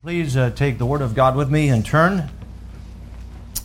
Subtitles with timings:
[0.00, 2.30] Please uh, take the Word of God with me and turn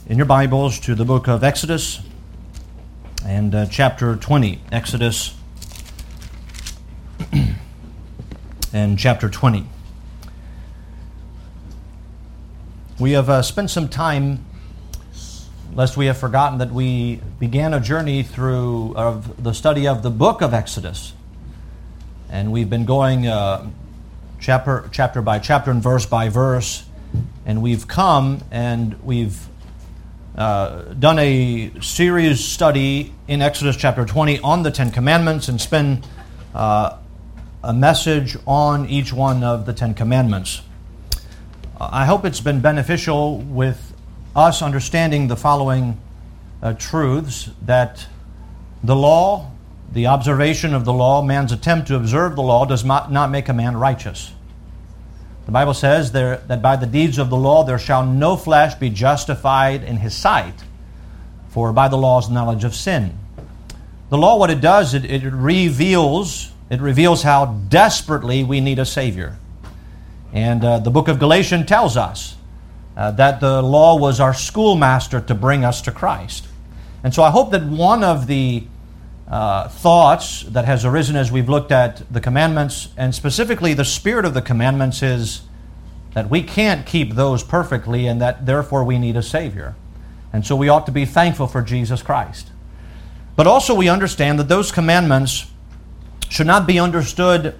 [0.08, 2.02] in your Bibles to the book of Exodus
[3.24, 4.60] and uh, chapter 20.
[4.72, 5.36] Exodus
[8.74, 9.68] and chapter 20.
[13.00, 14.44] We have uh, spent some time,
[15.76, 20.10] lest we have forgotten that we began a journey through of the study of the
[20.10, 21.14] book of Exodus.
[22.28, 23.70] And we've been going uh,
[24.44, 26.86] chapter, chapter by chapter and verse by verse.
[27.46, 29.40] And we've come and we've
[30.38, 36.06] uh, done a series study in Exodus chapter 20 on the Ten Commandments and spend
[36.54, 36.98] uh,
[37.64, 40.62] a message on each one of the Ten Commandments.
[41.80, 43.94] Uh, I hope it's been beneficial with
[44.36, 45.98] us understanding the following
[46.62, 48.06] uh, truths that
[48.84, 49.53] the law
[49.94, 53.48] the observation of the law, man's attempt to observe the law, does not, not make
[53.48, 54.32] a man righteous.
[55.46, 58.76] The Bible says there, that by the deeds of the law there shall no flesh
[58.76, 60.64] be justified in his sight,
[61.50, 63.18] for by the law is knowledge of sin.
[64.10, 68.86] The law, what it does, it, it reveals it reveals how desperately we need a
[68.86, 69.38] Savior.
[70.32, 72.36] And uh, the book of Galatians tells us
[72.98, 76.48] uh, that the law was our schoolmaster to bring us to Christ.
[77.04, 78.64] And so I hope that one of the
[79.28, 84.26] uh, thoughts that has arisen as we've looked at the commandments, and specifically the spirit
[84.26, 85.44] of the commandments is
[86.14, 89.76] that we can't keep those perfectly, and that therefore we need a Savior.
[90.32, 92.52] And so we ought to be thankful for Jesus Christ.
[93.36, 95.48] But also, we understand that those commandments
[96.30, 97.56] should not be understood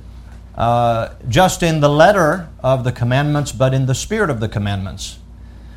[0.56, 5.18] uh, just in the letter of the commandments, but in the spirit of the commandments.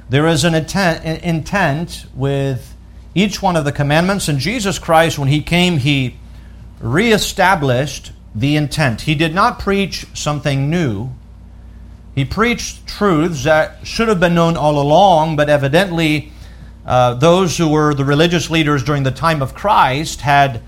[0.09, 2.76] There is an intent, intent with
[3.17, 4.29] each one of the commandments.
[4.29, 6.17] And Jesus Christ, when He came, He
[6.81, 9.01] reestablished the intent.
[9.01, 11.11] He did not preach something new.
[12.15, 16.33] He preached truths that should have been known all along, but evidently
[16.85, 20.63] uh, those who were the religious leaders during the time of Christ had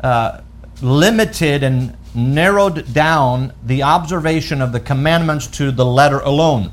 [0.00, 0.40] uh,
[0.80, 6.72] limited and narrowed down the observation of the commandments to the letter alone.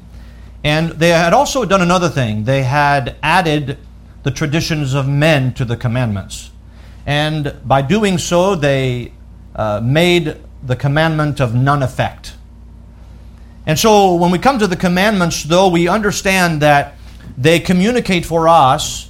[0.63, 2.43] And they had also done another thing.
[2.43, 3.77] They had added
[4.23, 6.51] the traditions of men to the commandments.
[7.05, 9.13] And by doing so, they
[9.55, 12.35] uh, made the commandment of none effect.
[13.65, 16.95] And so when we come to the commandments, though, we understand that
[17.37, 19.09] they communicate for us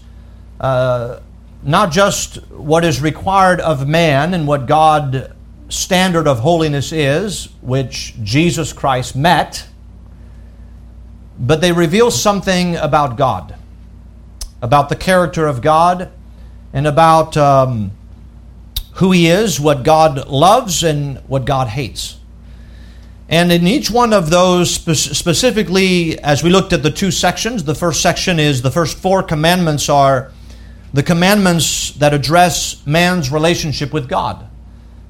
[0.60, 1.20] uh,
[1.64, 5.28] not just what is required of man and what God's
[5.70, 9.68] standard of holiness is, which Jesus Christ met,
[11.40, 13.59] but they reveal something about God
[14.62, 16.12] about the character of God
[16.74, 17.92] and about um,
[18.96, 22.18] who He is, what God loves, and what God hates.
[23.30, 27.76] And in each one of those, specifically, as we looked at the two sections, the
[27.76, 30.32] first section is the first four commandments are
[30.94, 34.48] the commandments that address man's relationship with God.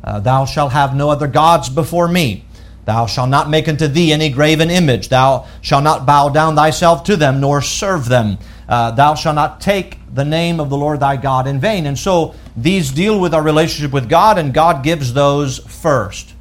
[0.04, 2.44] Uh, Thou shalt have no other gods before me.
[2.84, 5.08] Thou shalt not make unto thee any graven image.
[5.08, 8.38] Thou shalt not bow down thyself to them, nor serve them
[8.70, 11.88] uh, thou shalt not take the name of the Lord thy God in vain.
[11.88, 16.36] And so these deal with our relationship with God, and God gives those first.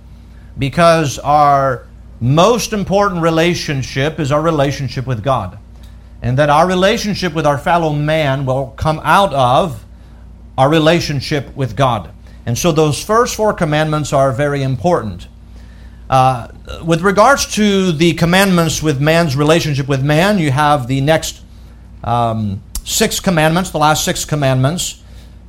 [0.59, 1.87] Because our
[2.21, 5.59] most important relationship is our relationship with God.
[6.21, 9.85] And that our relationship with our fellow man will come out of
[10.59, 12.11] our relationship with God.
[12.45, 15.29] And so those first four commandments are very important.
[16.11, 16.49] Uh,
[16.85, 21.43] with regards to the commandments with man's relationship with man, you have the next
[22.09, 25.03] um, six commandments, the last six commandments,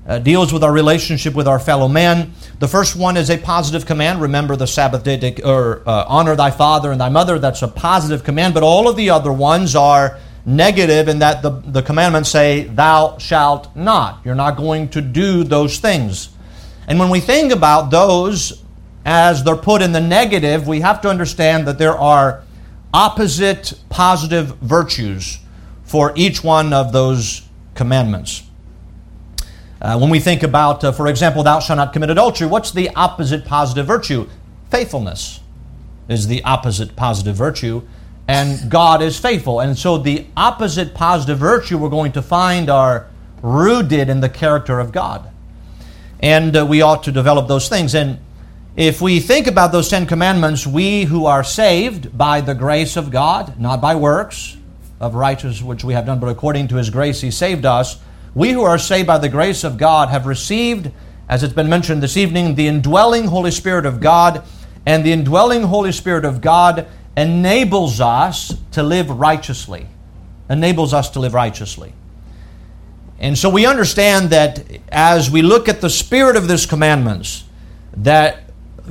[0.06, 2.34] uh, deals with our relationship with our fellow man.
[2.60, 4.22] The first one is a positive command.
[4.22, 7.40] Remember the Sabbath day, to, or uh, honor thy father and thy mother.
[7.40, 8.54] That's a positive command.
[8.54, 13.18] But all of the other ones are negative in that the, the commandments say, Thou
[13.20, 14.22] shalt not.
[14.26, 16.30] You're not going to do those things.
[16.88, 18.64] And when we think about those
[19.06, 22.44] as they're put in the negative, we have to understand that there are
[22.94, 25.38] opposite positive virtues
[25.90, 27.42] for each one of those
[27.74, 28.44] commandments.
[29.82, 32.92] Uh, when we think about, uh, for example, thou shalt not commit adultery, what's the
[32.96, 34.30] opposite positive virtue?
[34.70, 35.40] Faithfulness
[36.08, 37.82] is the opposite positive virtue,
[38.28, 39.62] and God is faithful.
[39.62, 43.08] And so the opposite positive virtue we're going to find are
[43.42, 45.32] rooted in the character of God.
[46.20, 47.96] And uh, we ought to develop those things.
[47.96, 48.20] And
[48.76, 53.10] if we think about those Ten Commandments, we who are saved by the grace of
[53.10, 54.56] God, not by works,
[55.00, 58.00] of righteousness which we have done, but according to his grace he saved us.
[58.36, 60.92] We who are saved by the grace of God have received,
[61.28, 64.44] as it's been mentioned this evening, the indwelling Holy Spirit of God.
[64.86, 69.88] And the indwelling Holy Spirit of God enables us to live righteously.
[70.50, 71.94] Enables us to live righteously.
[73.20, 77.44] And so we understand that as we look at the spirit of this commandments,
[77.98, 78.50] that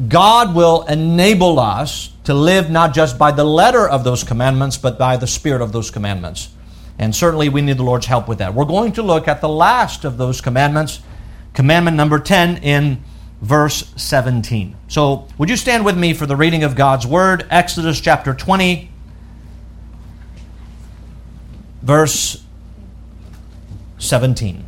[0.09, 4.99] God will enable us to live not just by the letter of those commandments, but
[4.99, 6.51] by the spirit of those commandments.
[6.99, 8.53] And certainly we need the Lord's help with that.
[8.53, 11.01] We're going to look at the last of those commandments,
[11.55, 13.03] commandment number 10 in
[13.41, 14.77] verse 17.
[14.89, 17.47] So, would you stand with me for the reading of God's Word?
[17.49, 18.91] Exodus chapter 20,
[21.81, 22.45] verse
[23.97, 24.67] 17.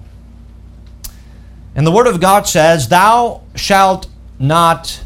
[1.75, 4.07] And the Word of God says, Thou shalt
[4.39, 5.05] not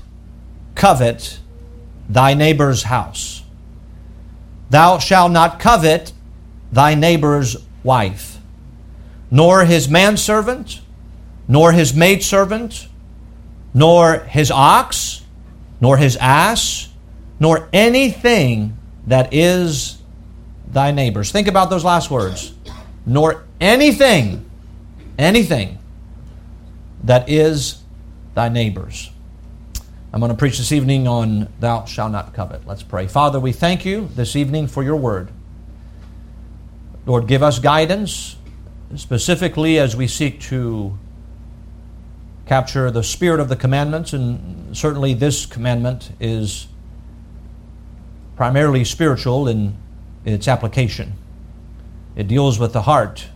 [0.76, 1.40] covet
[2.08, 3.42] thy neighbor's house.
[4.70, 6.12] Thou shalt not covet
[6.72, 8.38] thy neighbor's wife,
[9.30, 10.80] nor his manservant,
[11.46, 12.88] nor his maidservant,
[13.72, 15.22] nor his ox,
[15.80, 16.88] nor his ass,
[17.38, 18.76] nor anything
[19.06, 19.98] that is
[20.66, 21.30] thy neighbor's.
[21.30, 22.52] Think about those last words.
[23.06, 24.48] Nor anything,
[25.18, 25.78] anything
[27.04, 27.82] that is
[28.34, 29.10] thy neighbor's.
[30.14, 32.68] I'm going to preach this evening on Thou shalt not covet.
[32.68, 33.08] Let's pray.
[33.08, 35.28] Father, we thank you this evening for your word.
[37.04, 38.36] Lord, give us guidance,
[38.94, 40.96] specifically as we seek to
[42.46, 46.68] capture the spirit of the commandments, and certainly this commandment is
[48.36, 49.76] primarily spiritual in
[50.24, 51.14] its application.
[52.14, 53.26] It deals with the heart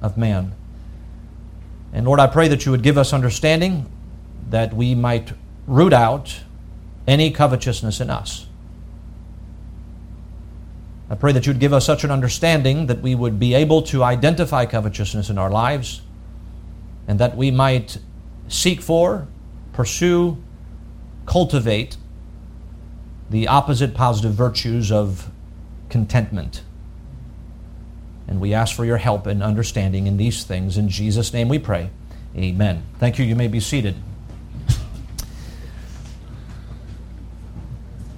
[0.00, 0.54] of man.
[1.92, 3.84] And Lord, I pray that you would give us understanding
[4.48, 5.34] that we might
[5.66, 6.40] root out
[7.06, 8.46] any covetousness in us.
[11.10, 14.02] I pray that you'd give us such an understanding that we would be able to
[14.02, 16.00] identify covetousness in our lives
[17.06, 17.98] and that we might
[18.48, 19.26] seek for,
[19.72, 20.42] pursue,
[21.26, 21.96] cultivate
[23.28, 25.30] the opposite positive virtues of
[25.88, 26.62] contentment.
[28.26, 30.78] And we ask for your help and understanding in these things.
[30.78, 31.90] In Jesus' name we pray.
[32.36, 32.84] Amen.
[32.98, 33.24] Thank you.
[33.24, 33.96] You may be seated.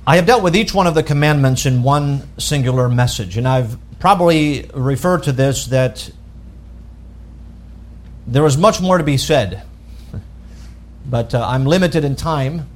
[0.07, 3.79] I have dealt with each one of the commandments in one singular message, and I've
[3.99, 6.11] probably referred to this that
[8.27, 9.63] there is much more to be said,
[11.07, 12.69] but uh, I'm limited in time.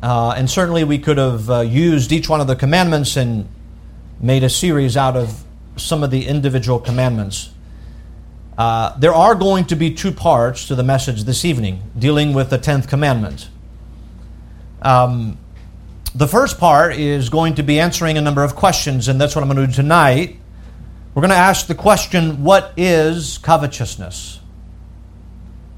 [0.00, 3.48] Uh, and certainly we could have uh, used each one of the commandments and
[4.20, 5.42] made a series out of
[5.76, 7.50] some of the individual commandments.
[8.56, 12.50] Uh, there are going to be two parts to the message this evening dealing with
[12.50, 13.48] the 10th commandment.
[14.80, 15.38] Um,
[16.18, 19.42] the first part is going to be answering a number of questions, and that's what
[19.42, 20.36] I'm going to do tonight.
[21.14, 24.40] We're going to ask the question what is covetousness?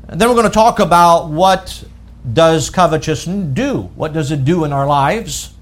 [0.08, 1.84] And then we're going to talk about what
[2.32, 3.82] does covetousness do?
[3.94, 5.52] What does it do in our lives?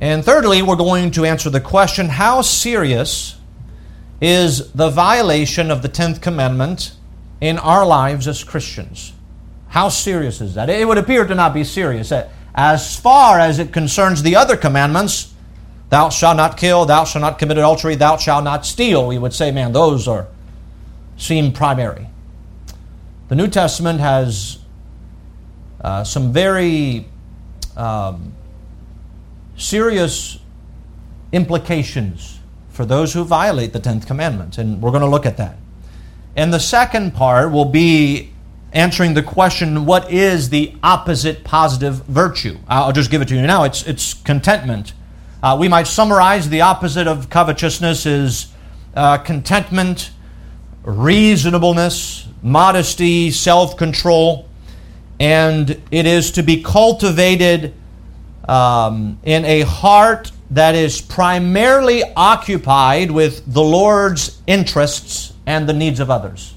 [0.00, 3.36] And thirdly, we're going to answer the question how serious
[4.22, 6.94] is the violation of the 10th commandment
[7.42, 9.12] in our lives as Christians?
[9.68, 10.70] How serious is that?
[10.70, 12.12] It would appear to not be serious.
[12.54, 15.32] As far as it concerns the other commandments,
[15.88, 19.32] thou shalt not kill, thou shalt not commit adultery, thou shalt not steal, we would
[19.32, 20.28] say, man, those are
[21.16, 22.08] seem primary.
[23.28, 24.58] The New Testament has
[25.80, 27.06] uh, some very
[27.76, 28.34] um,
[29.56, 30.38] serious
[31.32, 35.56] implications for those who violate the 10th commandment, and we're going to look at that.
[36.36, 38.31] And the second part will be
[38.72, 42.58] answering the question what is the opposite positive virtue?
[42.68, 43.64] I'll just give it to you now.
[43.64, 44.92] It's, it's contentment.
[45.42, 48.52] Uh, we might summarize the opposite of covetousness is
[48.94, 50.10] uh, contentment,
[50.84, 54.48] reasonableness, modesty, self control,
[55.18, 57.74] and it is to be cultivated
[58.48, 65.98] um, in a heart that is primarily occupied with the Lord's interests and the needs
[65.98, 66.54] of others.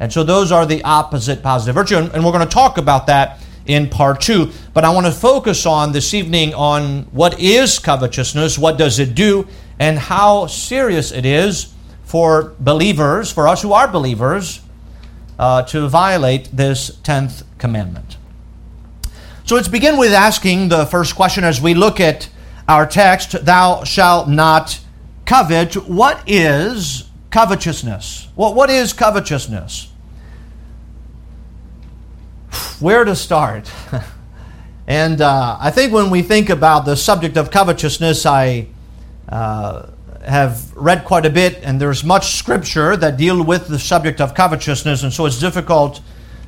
[0.00, 1.98] And so those are the opposite positive virtue.
[1.98, 4.50] And we're going to talk about that in part two.
[4.72, 9.14] But I want to focus on this evening on what is covetousness, what does it
[9.14, 9.46] do,
[9.78, 14.62] and how serious it is for believers, for us who are believers,
[15.38, 18.16] uh, to violate this 10th commandment.
[19.44, 22.28] So let's begin with asking the first question as we look at
[22.68, 24.80] our text Thou shalt not
[25.24, 25.74] covet.
[25.88, 28.28] What is covetousness?
[28.34, 29.89] What is covetousness?
[32.80, 33.70] Where to start?
[34.86, 38.66] and uh, I think when we think about the subject of covetousness, I
[39.28, 39.86] uh,
[40.24, 44.34] have read quite a bit, and there's much scripture that deal with the subject of
[44.34, 46.00] covetousness, and so it's difficult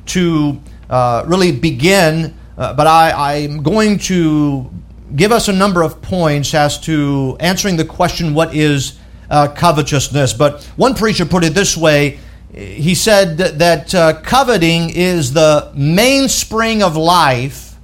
[0.07, 2.37] to uh, really begin.
[2.57, 4.69] Uh, but I, I'm going to
[5.15, 10.33] give us a number of points as to answering the question, what is uh, covetousness?
[10.33, 12.19] But one preacher put it this way
[12.53, 17.75] he said that uh, coveting is the mainspring of life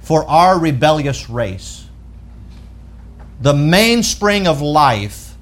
[0.00, 1.88] for our rebellious race.
[3.40, 5.34] The mainspring of life.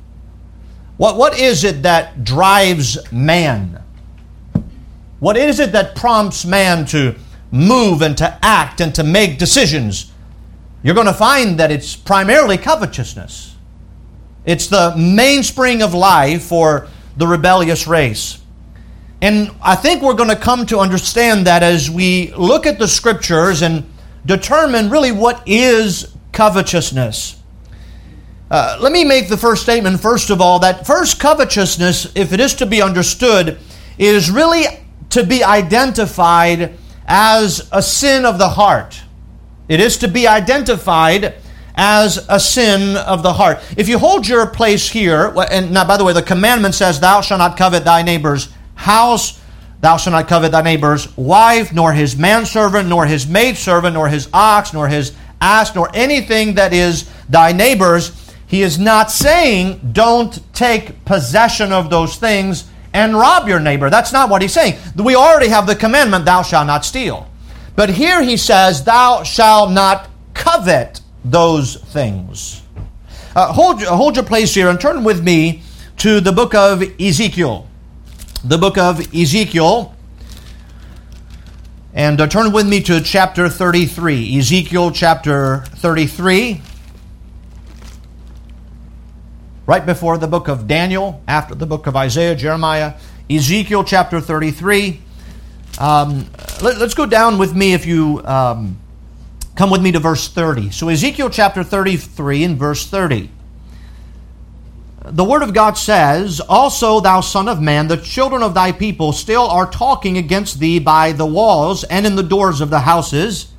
[0.97, 3.83] What, what is it that drives man?
[5.19, 7.17] What is it that prompts man to
[7.51, 10.13] move and to act and to make decisions?
[10.85, 13.57] You're going to find that it's primarily covetousness.
[14.45, 18.41] It's the mainspring of life for the rebellious race.
[19.25, 22.87] And I think we're going to come to understand that as we look at the
[22.87, 23.91] scriptures and
[24.27, 27.41] determine really what is covetousness.
[28.51, 32.39] Uh, let me make the first statement, first of all, that first covetousness, if it
[32.39, 33.59] is to be understood,
[33.97, 34.65] is really
[35.09, 36.77] to be identified
[37.07, 39.05] as a sin of the heart.
[39.71, 41.37] It is to be identified
[41.77, 43.61] as a sin of the heart.
[43.79, 47.23] If you hold your place here, and now, by the way, the commandment says, Thou
[47.23, 48.51] shalt not covet thy neighbor's
[48.85, 49.41] house.
[49.81, 54.29] Thou shalt not covet thy neighbor's wife, nor his manservant, nor his maidservant, nor his
[54.33, 58.13] ox, nor his ass, nor anything that is thy neighbor's.
[58.47, 63.91] He is not saying, don't take possession of those things and rob your neighbor.
[63.91, 64.79] That's not what he's saying.
[64.97, 67.29] We already have the commandment, thou shalt not steal.
[67.75, 72.63] But here he says, thou shalt not covet those things.
[73.35, 75.63] Uh, hold, hold your place here and turn with me
[75.99, 77.67] to the book of Ezekiel
[78.45, 79.95] the book of Ezekiel.
[81.95, 84.39] And uh, turn with me to chapter 33.
[84.39, 86.61] Ezekiel chapter 33.
[89.67, 92.95] Right before the book of Daniel, after the book of Isaiah, Jeremiah,
[93.31, 95.01] Ezekiel chapter 33.
[95.79, 96.27] Um,
[96.63, 98.79] let, us go down with me if you um,
[99.57, 100.71] come with me to verse 30.
[100.71, 103.31] So, Ezekiel chapter 33 and verse 30
[105.05, 109.13] the Word of God says, Also, thou son of man, the children of thy people
[109.13, 113.53] still are talking against thee by the walls and in the doors of the houses,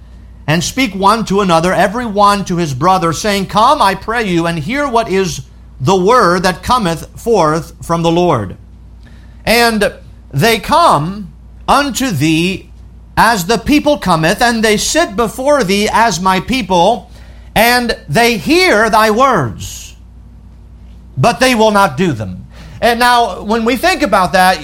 [0.47, 4.47] and speak one to another, every one to his brother, saying, Come, I pray you,
[4.47, 5.45] and hear what is
[5.79, 8.57] the word that cometh forth from the Lord.
[9.45, 9.93] And
[10.31, 11.31] they come
[11.67, 12.71] unto thee
[13.15, 17.11] as the people cometh, and they sit before thee as my people,
[17.53, 19.94] and they hear thy words
[21.17, 22.48] but they will not do them.
[22.81, 24.60] And now, when we think about that,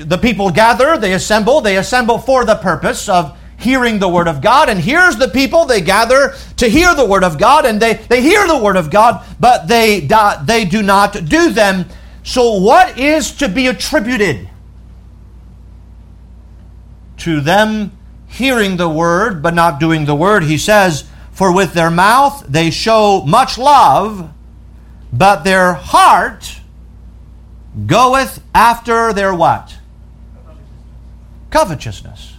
[0.00, 4.40] the people gather, they assemble, they assemble for the purpose of hearing the Word of
[4.40, 4.68] God.
[4.68, 8.20] And here's the people, they gather to hear the Word of God, and they, they
[8.20, 10.08] hear the Word of God, but they,
[10.44, 11.86] they do not do them.
[12.24, 14.48] So, what is to be attributed
[17.18, 20.44] to them hearing the Word but not doing the Word?
[20.44, 24.30] He says, For with their mouth they show much love
[25.12, 26.60] but their heart
[27.86, 29.76] goeth after their what?
[31.50, 32.36] Covetousness.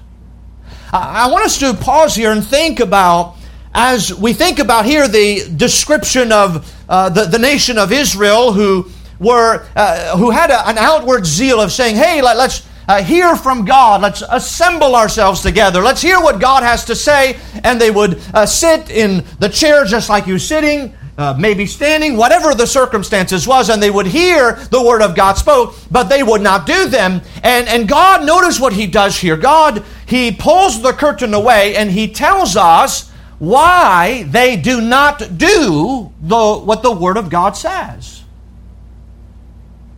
[0.92, 3.36] I want us to pause here and think about,
[3.74, 8.90] as we think about here, the description of uh, the, the nation of Israel who
[9.20, 13.36] were uh, who had a, an outward zeal of saying, "Hey, let, us uh, hear
[13.36, 14.02] from God.
[14.02, 15.82] Let's assemble ourselves together.
[15.82, 19.86] Let's hear what God has to say." And they would uh, sit in the chair
[19.86, 24.54] just like you sitting uh, maybe standing, whatever the circumstances was, and they would hear
[24.72, 27.22] the word of God spoke, but they would not do them.
[27.44, 29.38] And, and God, notice what he does here.
[29.38, 36.12] God, he pulls the curtain away and he tells us why they do not do
[36.22, 38.24] the, what the word of God says.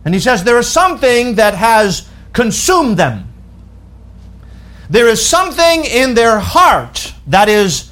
[0.04, 3.32] And he says there is something that has consumed them.
[4.88, 7.90] There is something in their heart that is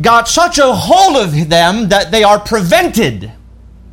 [0.00, 3.32] got such a hold of them that they are prevented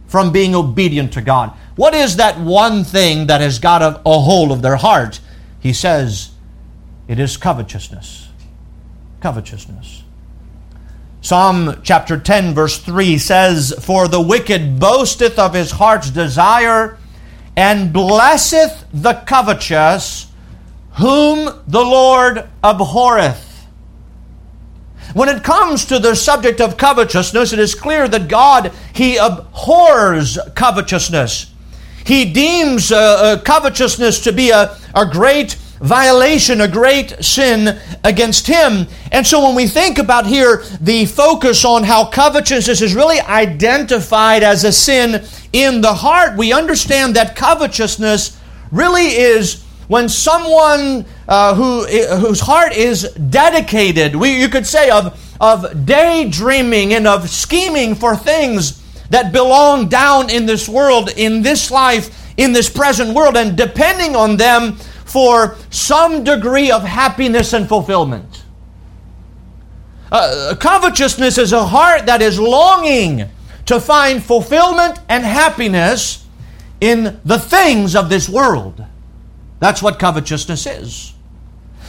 [0.08, 1.52] from being obedient to God.
[1.76, 5.20] What is that one thing that has got a, a hold of their heart?
[5.60, 6.32] He says,
[7.08, 8.30] it is covetousness.
[9.22, 10.04] Covetousness.
[11.22, 16.98] Psalm chapter 10, verse 3 says, For the wicked boasteth of his heart's desire,
[17.56, 20.28] and blesseth the covetous,
[21.00, 23.53] whom the Lord abhorreth.
[25.14, 30.40] When it comes to the subject of covetousness, it is clear that God, He abhors
[30.56, 31.52] covetousness.
[32.06, 38.48] He deems uh, uh, covetousness to be a, a great violation, a great sin against
[38.48, 38.88] Him.
[39.12, 44.44] And so when we think about here the focus on how covetousness is really identified
[44.44, 48.40] as a sin in the heart, we understand that covetousness
[48.72, 51.86] really is when someone uh, who,
[52.18, 58.16] whose heart is dedicated, we, you could say, of of daydreaming and of scheming for
[58.16, 63.58] things that belong down in this world, in this life, in this present world, and
[63.58, 64.74] depending on them
[65.04, 68.46] for some degree of happiness and fulfillment.
[70.12, 73.30] Uh, covetousness is a heart that is longing
[73.66, 76.26] to find fulfillment and happiness
[76.80, 78.86] in the things of this world.
[79.64, 81.14] That's what covetousness is.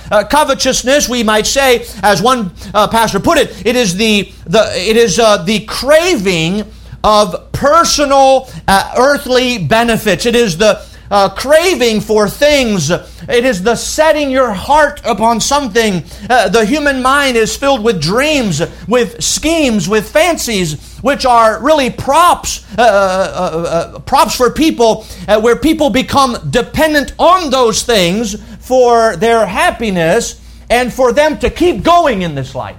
[0.09, 4.71] Uh, covetousness, we might say, as one uh, pastor put it, it is the, the,
[4.77, 6.71] it is, uh, the craving
[7.03, 10.25] of personal uh, earthly benefits.
[10.25, 12.91] It is the uh, craving for things.
[12.91, 16.05] It is the setting your heart upon something.
[16.29, 21.91] Uh, the human mind is filled with dreams, with schemes, with fancies, which are really
[21.91, 28.43] props, uh, uh, uh props for people, uh, where people become dependent on those things
[28.59, 32.77] for their happiness and for them to keep going in this life.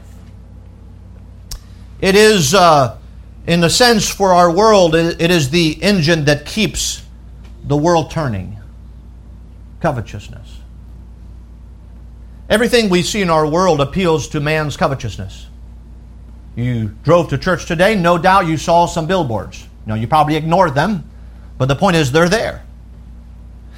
[2.02, 7.05] It is, in a sense, for our world, it is the engine that keeps
[7.68, 8.58] the world turning
[9.82, 10.60] covetousness.
[12.50, 15.48] Everything we see in our world appeals to man's covetousness.
[16.56, 19.68] You drove to church today, no doubt you saw some billboards.
[19.86, 21.10] Now, you probably ignored them,
[21.58, 22.64] but the point is they're there.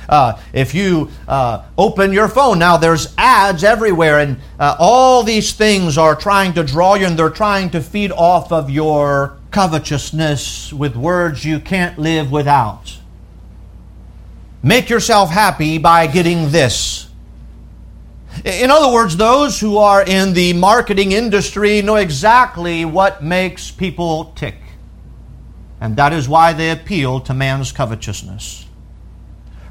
[0.09, 5.53] Uh, if you uh, open your phone, now there's ads everywhere, and uh, all these
[5.53, 10.71] things are trying to draw you and they're trying to feed off of your covetousness
[10.71, 12.96] with words you can't live without.
[14.63, 17.07] Make yourself happy by getting this.
[18.43, 24.25] In other words, those who are in the marketing industry know exactly what makes people
[24.35, 24.55] tick.
[25.79, 28.65] And that is why they appeal to man's covetousness.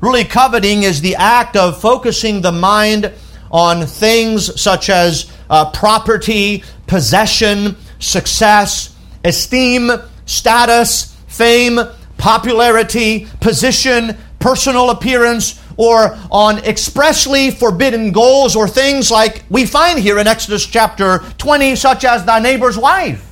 [0.00, 3.12] Really, coveting is the act of focusing the mind
[3.50, 9.90] on things such as uh, property, possession, success, esteem,
[10.26, 11.80] status, fame,
[12.18, 14.16] popularity, position,
[14.46, 20.64] personal appearance or on expressly forbidden goals or things like we find here in Exodus
[20.64, 23.26] chapter 20, such as thy neighbor's wife.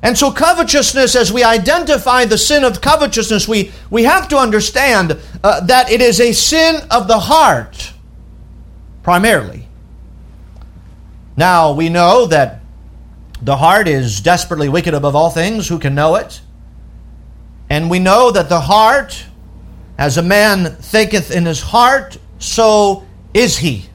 [0.00, 5.18] And so, covetousness, as we identify the sin of covetousness, we, we have to understand
[5.44, 7.92] uh, that it is a sin of the heart,
[9.02, 9.68] primarily.
[11.36, 12.62] Now, we know that
[13.42, 15.68] the heart is desperately wicked above all things.
[15.68, 16.40] Who can know it?
[17.70, 19.26] And we know that the heart,
[19.98, 23.86] as a man thinketh in his heart, so is he.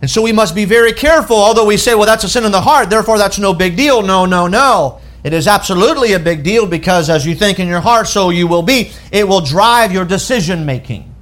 [0.00, 2.52] And so we must be very careful, although we say, well, that's a sin in
[2.52, 4.02] the heart, therefore that's no big deal.
[4.02, 5.00] No, no, no.
[5.24, 8.46] It is absolutely a big deal because as you think in your heart, so you
[8.46, 8.92] will be.
[9.10, 11.12] It will drive your decision making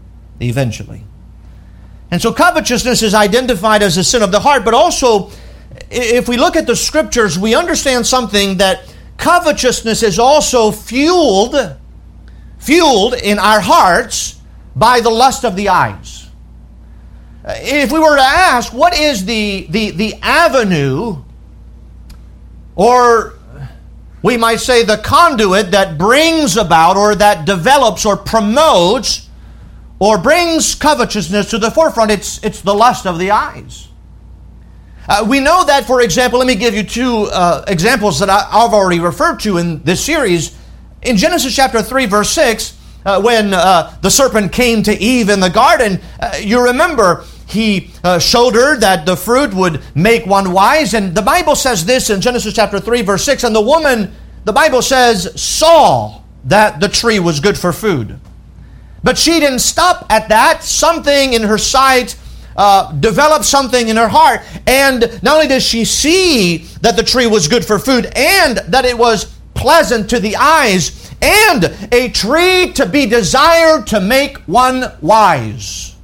[0.40, 1.04] eventually.
[2.10, 5.30] And so covetousness is identified as a sin of the heart, but also,
[5.90, 11.76] if we look at the scriptures, we understand something that covetousness is also fueled
[12.58, 14.40] fueled in our hearts
[14.74, 16.30] by the lust of the eyes.
[17.44, 21.22] Uh, if we were to ask what is the the, the avenue
[22.74, 23.34] or
[24.22, 29.28] we might say the conduit that brings about or that develops or promotes
[29.98, 33.88] or brings covetousness to the forefront it's it's the lust of the eyes
[35.08, 38.40] uh, we know that, for example, let me give you two uh, examples that I,
[38.62, 40.56] have already referred to in this series.
[41.02, 45.40] In Genesis chapter 3, verse 6, uh, when uh, the serpent came to Eve in
[45.40, 50.52] the garden, uh, you remember he uh, showed her that the fruit would make one
[50.52, 50.94] wise.
[50.94, 54.14] And the Bible says this in Genesis chapter 3, verse 6 And the woman,
[54.44, 58.18] the Bible says, saw that the tree was good for food.
[59.02, 60.62] But she didn't stop at that.
[60.62, 62.16] Something in her sight
[62.56, 64.40] uh, developed something in her heart.
[64.66, 68.84] And not only does she see that the tree was good for food and that
[68.84, 74.84] it was pleasant to the eyes and a tree to be desired to make one
[75.00, 75.94] wise.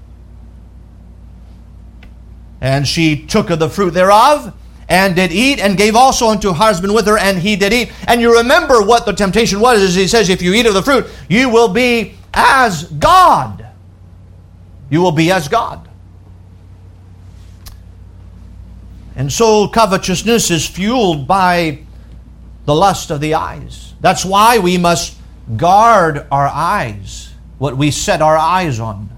[2.60, 4.54] And she took of the fruit thereof
[4.88, 7.92] and did eat and gave also unto her husband with her and he did eat.
[8.08, 10.82] And you remember what the temptation was is he says if you eat of the
[10.82, 13.66] fruit you will be as God.
[14.88, 15.89] You will be as God.
[19.20, 21.80] And so covetousness is fueled by
[22.64, 23.92] the lust of the eyes.
[24.00, 25.14] That's why we must
[25.58, 29.10] guard our eyes, what we set our eyes on.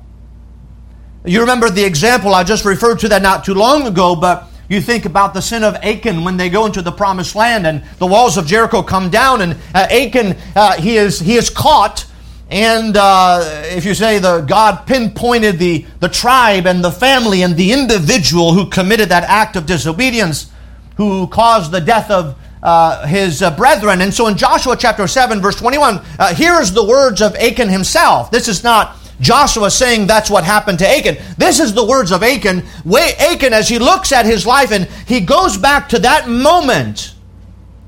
[1.25, 4.81] You remember the example I just referred to that not too long ago, but you
[4.81, 8.07] think about the sin of Achan when they go into the promised land and the
[8.09, 12.07] walls of Jericho come down, and uh, Achan, uh, he, is, he is caught
[12.53, 17.57] and uh, if you say the God pinpointed the, the tribe and the family and
[17.57, 20.51] the individual who committed that act of disobedience,
[20.99, 24.03] who caused the death of uh, his uh, brethren.
[24.03, 28.31] And so in Joshua chapter 7, verse 21, uh, here's the words of Achan himself.
[28.31, 31.17] This is not Joshua saying that's what happened to Achan.
[31.39, 32.65] This is the words of Achan.
[32.87, 37.15] Achan, as he looks at his life and he goes back to that moment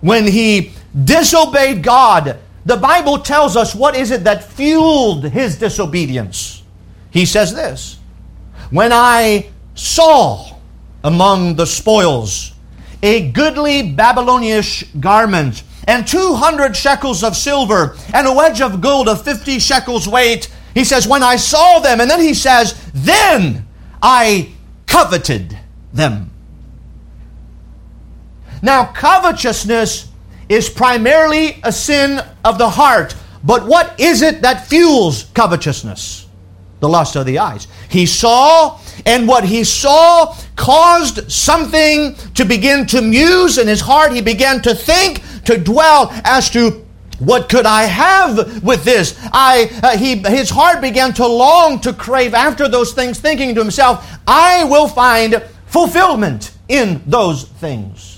[0.00, 0.72] when he
[1.04, 2.38] disobeyed God.
[2.66, 6.62] The Bible tells us what is it that fueled his disobedience.
[7.10, 7.98] He says this
[8.70, 10.56] When I saw
[11.02, 12.54] among the spoils
[13.02, 19.22] a goodly Babylonish garment, and 200 shekels of silver, and a wedge of gold of
[19.22, 20.50] 50 shekels weight.
[20.72, 23.66] He says, When I saw them, and then he says, Then
[24.02, 24.52] I
[24.86, 25.58] coveted
[25.92, 26.30] them.
[28.62, 30.10] Now, covetousness
[30.48, 33.14] is primarily a sin of the heart.
[33.42, 36.26] But what is it that fuels covetousness?
[36.80, 37.66] The lust of the eyes.
[37.88, 44.12] He saw, and what he saw caused something to begin to muse in his heart.
[44.12, 46.84] He began to think, to dwell as to
[47.18, 49.18] what could I have with this?
[49.32, 53.60] I, uh, he, his heart began to long to crave after those things, thinking to
[53.60, 58.13] himself, I will find fulfillment in those things.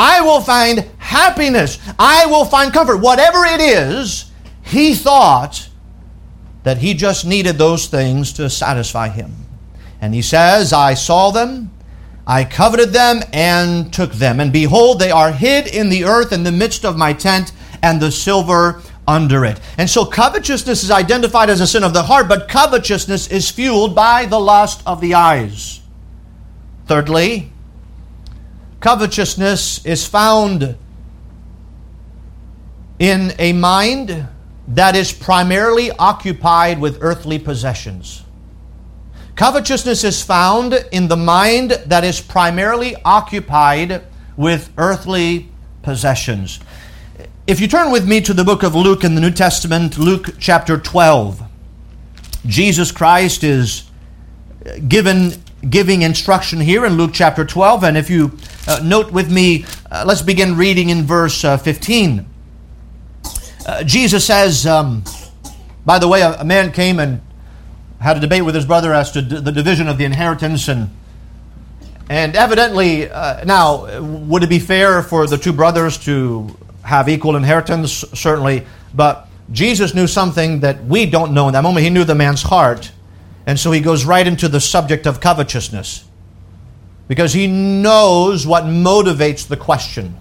[0.00, 1.80] I will find happiness.
[1.98, 2.98] I will find comfort.
[2.98, 4.30] Whatever it is,
[4.62, 5.68] he thought
[6.62, 9.34] that he just needed those things to satisfy him.
[10.00, 11.72] And he says, I saw them,
[12.28, 14.38] I coveted them, and took them.
[14.38, 17.50] And behold, they are hid in the earth in the midst of my tent,
[17.82, 19.58] and the silver under it.
[19.78, 23.96] And so covetousness is identified as a sin of the heart, but covetousness is fueled
[23.96, 25.80] by the lust of the eyes.
[26.86, 27.50] Thirdly,
[28.80, 30.76] Covetousness is found
[32.98, 34.28] in a mind
[34.68, 38.24] that is primarily occupied with earthly possessions.
[39.34, 44.04] Covetousness is found in the mind that is primarily occupied
[44.36, 45.48] with earthly
[45.82, 46.60] possessions.
[47.46, 50.34] If you turn with me to the book of Luke in the New Testament, Luke
[50.38, 51.42] chapter 12,
[52.46, 53.88] Jesus Christ is
[54.86, 55.32] given
[55.68, 57.84] giving instruction here in Luke chapter 12.
[57.84, 62.26] And if you uh, note with me, uh, let's begin reading in verse uh, 15.
[63.66, 65.04] Uh, Jesus says, um,
[65.84, 67.20] by the way, a, a, man came and
[68.00, 70.68] had a debate with his brother as to d- the division of the inheritance.
[70.68, 70.90] And,
[72.08, 77.36] and evidently, uh, now, would it be fair for the two brothers to have equal
[77.36, 78.04] inheritance?
[78.14, 78.66] Certainly.
[78.94, 81.84] But Jesus knew something that we don't know in that moment.
[81.84, 82.92] He knew the man's heart.
[83.48, 86.04] And so he goes right into the subject of covetousness
[87.08, 90.18] because he knows what motivates the question.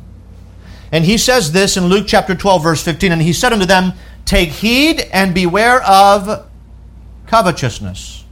[0.93, 3.91] And he says this in Luke chapter 12, verse 15 And he said unto them,
[4.23, 6.49] Take heed and beware of
[7.25, 8.23] covetousness.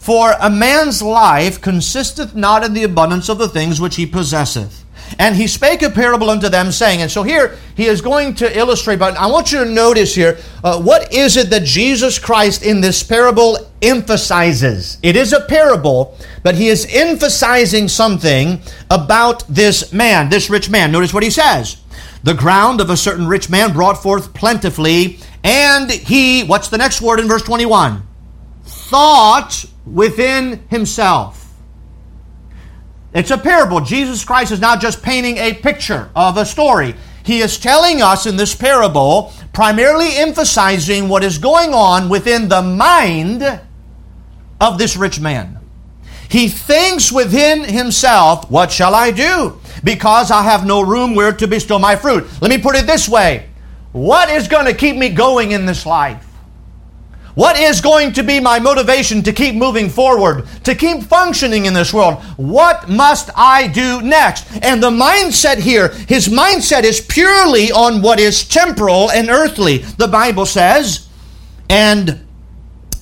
[0.00, 4.81] For a man's life consisteth not in the abundance of the things which he possesseth.
[5.18, 8.58] And he spake a parable unto them, saying, and so here he is going to
[8.58, 12.64] illustrate, but I want you to notice here uh, what is it that Jesus Christ
[12.64, 14.98] in this parable emphasizes?
[15.02, 20.92] It is a parable, but he is emphasizing something about this man, this rich man.
[20.92, 21.78] Notice what he says.
[22.24, 27.00] The ground of a certain rich man brought forth plentifully, and he, what's the next
[27.00, 28.02] word in verse 21?
[28.64, 31.41] Thought within himself.
[33.14, 33.80] It's a parable.
[33.80, 36.94] Jesus Christ is not just painting a picture of a story.
[37.24, 42.62] He is telling us in this parable, primarily emphasizing what is going on within the
[42.62, 43.60] mind
[44.60, 45.58] of this rich man.
[46.28, 49.60] He thinks within himself, What shall I do?
[49.84, 52.24] Because I have no room where to bestow my fruit.
[52.40, 53.50] Let me put it this way
[53.92, 56.26] What is going to keep me going in this life?
[57.34, 61.72] What is going to be my motivation to keep moving forward, to keep functioning in
[61.72, 62.22] this world?
[62.36, 64.46] What must I do next?
[64.62, 69.78] And the mindset here, his mindset is purely on what is temporal and earthly.
[69.78, 71.08] The Bible says,
[71.70, 72.20] and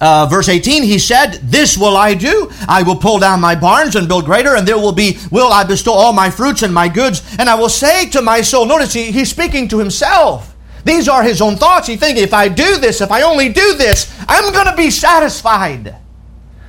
[0.01, 2.51] uh, verse 18, he said, This will I do.
[2.69, 5.65] I will pull down my barns and build greater, and there will be, will I
[5.65, 7.23] bestow all my fruits and my goods.
[7.39, 10.50] And I will say to my soul, notice he, he's speaking to himself.
[10.85, 11.87] These are his own thoughts.
[11.87, 14.91] He thinks, if I do this, if I only do this, I'm going to be
[14.91, 15.97] satisfied.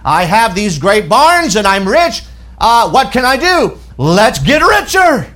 [0.04, 2.24] I have these great barns and I'm rich.
[2.58, 3.78] Uh, what can I do?
[3.98, 5.32] Let's get richer.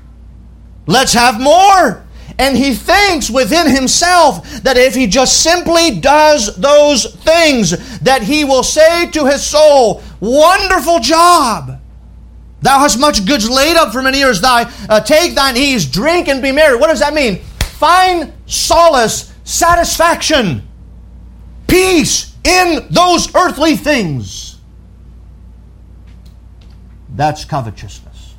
[0.87, 2.03] Let's have more.
[2.37, 8.43] And he thinks within himself that if he just simply does those things, that he
[8.43, 11.79] will say to his soul, Wonderful job.
[12.61, 14.41] Thou hast much goods laid up for many years.
[14.41, 16.75] Thy uh, take thine ease, drink and be merry.
[16.75, 17.39] What does that mean?
[17.59, 20.67] Find solace, satisfaction,
[21.67, 24.57] peace in those earthly things.
[27.09, 28.35] That's covetousness.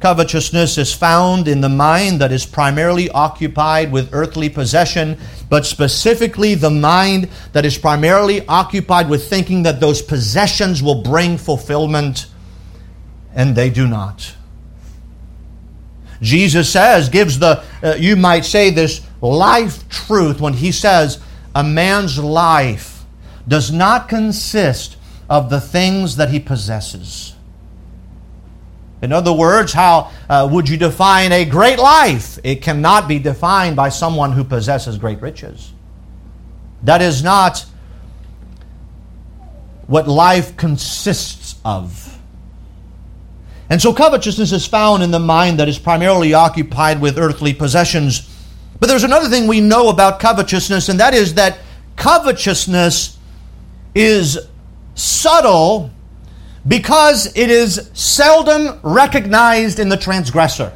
[0.00, 6.54] Covetousness is found in the mind that is primarily occupied with earthly possession, but specifically
[6.54, 12.26] the mind that is primarily occupied with thinking that those possessions will bring fulfillment,
[13.34, 14.34] and they do not.
[16.20, 21.20] Jesus says, gives the, uh, you might say, this life truth when he says,
[21.54, 23.04] a man's life
[23.46, 24.96] does not consist
[25.28, 27.34] of the things that he possesses.
[29.00, 32.38] In other words, how uh, would you define a great life?
[32.42, 35.72] It cannot be defined by someone who possesses great riches.
[36.82, 37.64] That is not
[39.86, 42.17] what life consists of.
[43.70, 48.34] And so covetousness is found in the mind that is primarily occupied with earthly possessions.
[48.80, 51.58] But there's another thing we know about covetousness, and that is that
[51.96, 53.18] covetousness
[53.94, 54.38] is
[54.94, 55.90] subtle
[56.66, 60.72] because it is seldom recognized in the transgressor.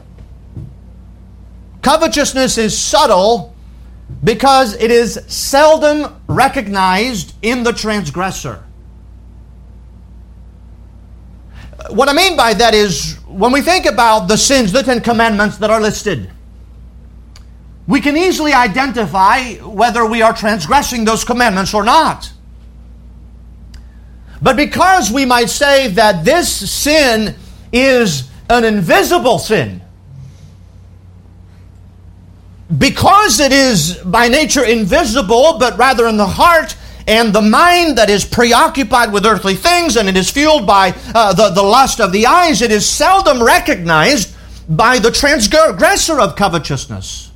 [1.82, 3.54] Covetousness is subtle
[4.22, 8.64] because it is seldom recognized in the transgressor.
[11.90, 15.58] What I mean by that is when we think about the sins, the Ten Commandments
[15.58, 16.30] that are listed,
[17.86, 22.32] we can easily identify whether we are transgressing those commandments or not.
[24.40, 27.36] But because we might say that this sin
[27.72, 29.80] is an invisible sin,
[32.76, 38.10] because it is by nature invisible, but rather in the heart and the mind that
[38.10, 42.12] is preoccupied with earthly things and it is fueled by uh, the, the lust of
[42.12, 44.34] the eyes, it is seldom recognized
[44.68, 47.30] by the transgressor of covetousness.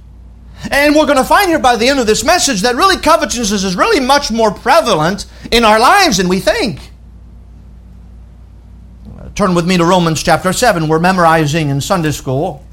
[0.70, 3.62] And we're going to find here by the end of this message that really covetousness
[3.62, 6.80] is really much more prevalent in our lives than we think.
[9.34, 10.88] Turn with me to Romans chapter 7.
[10.88, 12.64] We're memorizing in Sunday school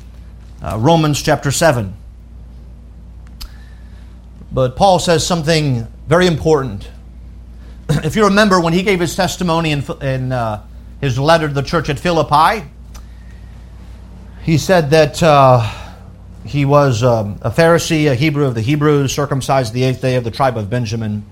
[0.62, 1.94] uh, Romans chapter 7.
[4.50, 6.90] But Paul says something very important.
[7.90, 10.66] if you remember when he gave his testimony in, in uh,
[11.02, 12.68] his letter to the church at Philippi,
[14.44, 15.62] he said that uh,
[16.46, 20.24] he was um, a Pharisee, a Hebrew of the Hebrews, circumcised the eighth day of
[20.24, 21.26] the tribe of Benjamin.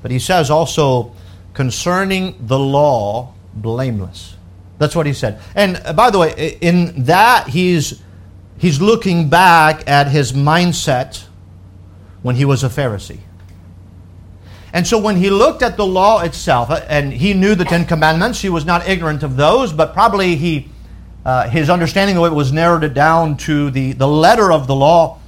[0.00, 1.12] But he says also
[1.54, 4.36] concerning the law, blameless.
[4.78, 5.40] That's what he said.
[5.54, 8.00] And uh, by the way, in that he's
[8.58, 11.24] he's looking back at his mindset
[12.22, 13.20] when he was a Pharisee.
[14.72, 17.84] And so when he looked at the law itself, uh, and he knew the Ten
[17.84, 20.68] Commandments, he was not ignorant of those, but probably he
[21.24, 24.74] uh, his understanding of it was narrowed it down to the, the letter of the
[24.74, 25.20] law.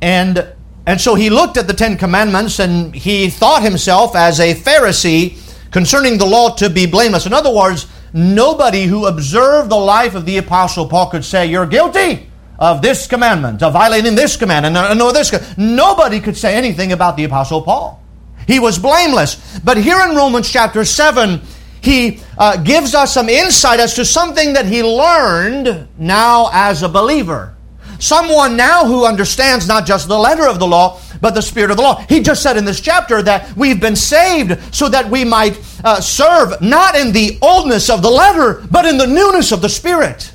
[0.00, 0.54] And
[0.86, 5.36] and so he looked at the Ten Commandments and he thought himself as a Pharisee
[5.72, 7.26] concerning the law to be blameless.
[7.26, 11.66] In other words, nobody who observed the life of the Apostle Paul could say, You're
[11.66, 15.32] guilty of this commandment, of violating this commandment, and no this.
[15.58, 18.00] Nobody could say anything about the Apostle Paul.
[18.46, 19.58] He was blameless.
[19.60, 21.40] But here in Romans chapter 7,
[21.80, 26.88] he uh, gives us some insight as to something that he learned now as a
[26.88, 27.54] believer.
[27.98, 31.76] Someone now who understands not just the letter of the law, but the spirit of
[31.76, 32.04] the law.
[32.08, 36.00] He just said in this chapter that we've been saved so that we might uh,
[36.00, 40.32] serve not in the oldness of the letter, but in the newness of the spirit.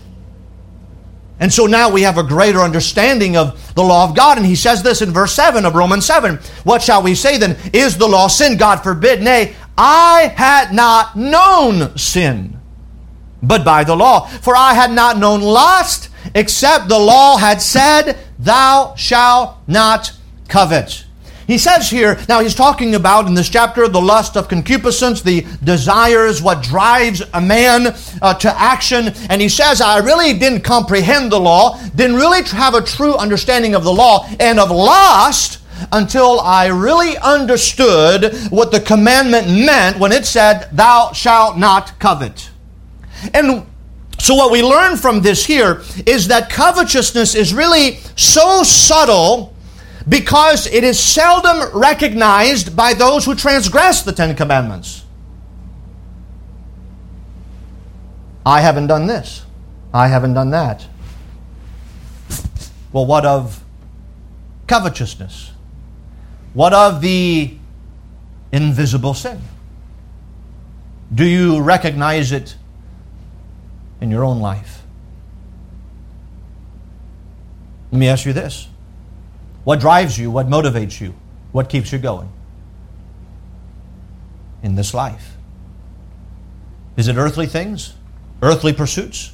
[1.42, 4.38] And so now we have a greater understanding of the law of God.
[4.38, 6.38] And he says this in verse 7 of Romans 7.
[6.64, 7.58] What shall we say then?
[7.74, 8.58] Is the law sin?
[8.58, 9.24] God forbid.
[9.24, 12.60] Nay, I had not known sin,
[13.42, 14.28] but by the law.
[14.28, 20.14] For I had not known lust, except the law had said, Thou shalt not
[20.48, 21.06] covet.
[21.52, 25.46] He says here, now he's talking about in this chapter the lust of concupiscence, the
[25.62, 29.10] desires, what drives a man uh, to action.
[29.30, 33.76] And he says, I really didn't comprehend the law, didn't really have a true understanding
[33.76, 35.60] of the law and of lust
[35.92, 42.50] until I really understood what the commandment meant when it said, Thou shalt not covet.
[43.34, 43.68] And
[44.18, 49.54] so, what we learn from this here is that covetousness is really so subtle
[50.08, 55.06] because it is seldom recognized by those who transgress the Ten Commandments.
[58.46, 59.46] I haven't done this.
[59.94, 60.86] I haven't done that.
[62.92, 63.64] Well, what of
[64.68, 65.52] covetousness?
[66.54, 67.58] What of the
[68.52, 69.40] invisible sin?
[71.14, 72.56] Do you recognize it
[74.00, 74.82] in your own life?
[77.92, 78.68] Let me ask you this
[79.64, 80.32] what drives you?
[80.32, 81.14] What motivates you?
[81.52, 82.32] What keeps you going
[84.64, 85.36] in this life?
[86.98, 87.94] Is it earthly things?
[88.42, 89.34] Earthly pursuits?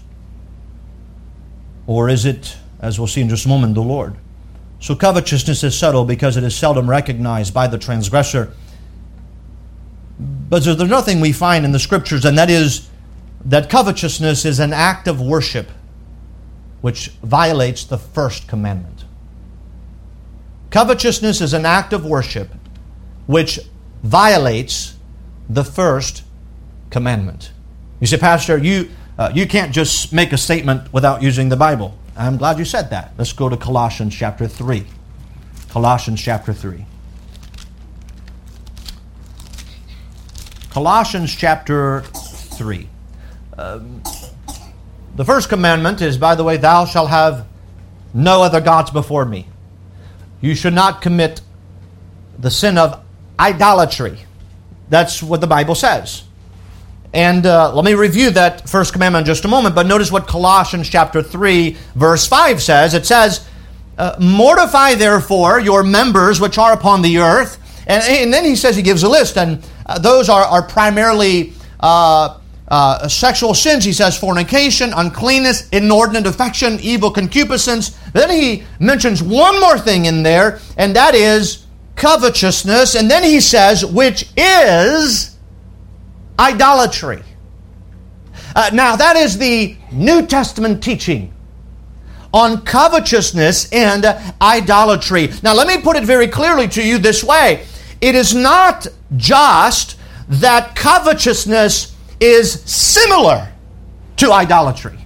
[1.85, 4.15] Or is it, as we'll see in just a moment, the Lord?
[4.79, 8.53] So covetousness is subtle because it is seldom recognized by the transgressor.
[10.19, 12.89] But there's nothing we find in the scriptures, and that is
[13.45, 15.69] that covetousness is an act of worship
[16.81, 18.96] which violates the first commandment.
[20.69, 22.49] Covetousness is an act of worship
[23.25, 23.59] which
[24.03, 24.95] violates
[25.49, 26.23] the first
[26.89, 27.51] commandment.
[27.99, 31.97] You say, Pastor, you, uh, you can't just make a statement without using the Bible.
[32.15, 33.13] I'm glad you said that.
[33.17, 34.85] Let's go to Colossians chapter 3.
[35.69, 36.85] Colossians chapter 3.
[40.69, 42.89] Colossians chapter 3.
[43.57, 44.03] Um,
[45.15, 47.47] the first commandment is, by the way, thou shalt have
[48.13, 49.47] no other gods before me.
[50.41, 51.41] You should not commit
[52.37, 53.03] the sin of
[53.39, 54.19] idolatry.
[54.89, 56.23] That's what the Bible says.
[57.13, 60.27] And uh, let me review that first commandment in just a moment, but notice what
[60.27, 62.93] Colossians chapter 3, verse 5 says.
[62.93, 63.47] It says,
[63.97, 67.57] uh, Mortify therefore your members which are upon the earth.
[67.87, 71.53] And, and then he says, he gives a list, and uh, those are, are primarily
[71.79, 72.37] uh,
[72.67, 73.83] uh, sexual sins.
[73.85, 77.97] He says fornication, uncleanness, inordinate affection, evil concupiscence.
[78.13, 82.95] Then he mentions one more thing in there, and that is covetousness.
[82.95, 85.37] And then he says, which is
[86.39, 87.23] idolatry.
[88.55, 91.33] Uh, now, that is the New Testament teaching
[92.33, 94.05] on covetousness and
[94.41, 95.29] idolatry.
[95.43, 97.65] Now, let me put it very clearly to you this way
[97.99, 103.51] it is not just that covetousness is similar
[104.17, 104.97] to idolatry.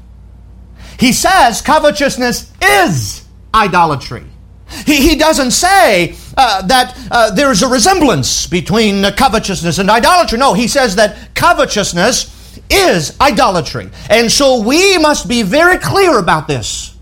[1.00, 4.24] He says covetousness is idolatry.
[4.86, 9.89] He, he doesn't say uh, that uh, there is a resemblance between uh, covetousness and
[9.89, 10.38] idolatry.
[10.38, 13.89] No, he says that covetousness is idolatry.
[14.10, 16.95] And so we must be very clear about this.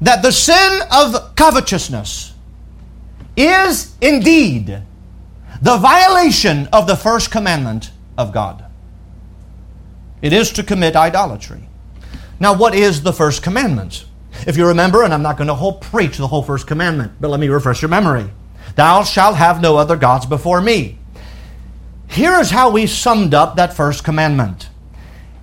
[0.00, 2.34] That the sin of covetousness
[3.36, 4.82] is indeed
[5.60, 8.64] the violation of the first commandment of God.
[10.22, 11.68] It is to commit idolatry.
[12.40, 14.04] Now, what is the first commandment?
[14.46, 17.28] If you remember, and I'm not going to whole preach the whole first commandment, but
[17.28, 18.30] let me refresh your memory.
[18.74, 20.98] Thou shalt have no other gods before me.
[22.08, 24.68] Here is how we summed up that first commandment.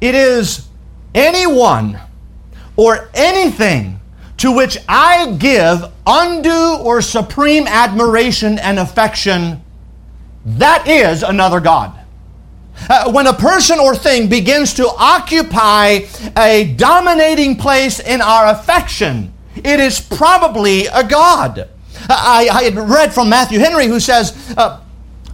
[0.02, 0.67] It is
[1.15, 1.99] anyone
[2.76, 3.99] or anything
[4.38, 9.63] to which I give undue or supreme admiration and affection,
[10.46, 12.00] that is another God.
[12.90, 16.00] Uh, when a person or thing begins to occupy
[16.38, 21.60] a dominating place in our affection, it is probably a God.
[21.60, 21.68] Uh,
[22.10, 24.82] I, I had read from Matthew Henry who says, uh,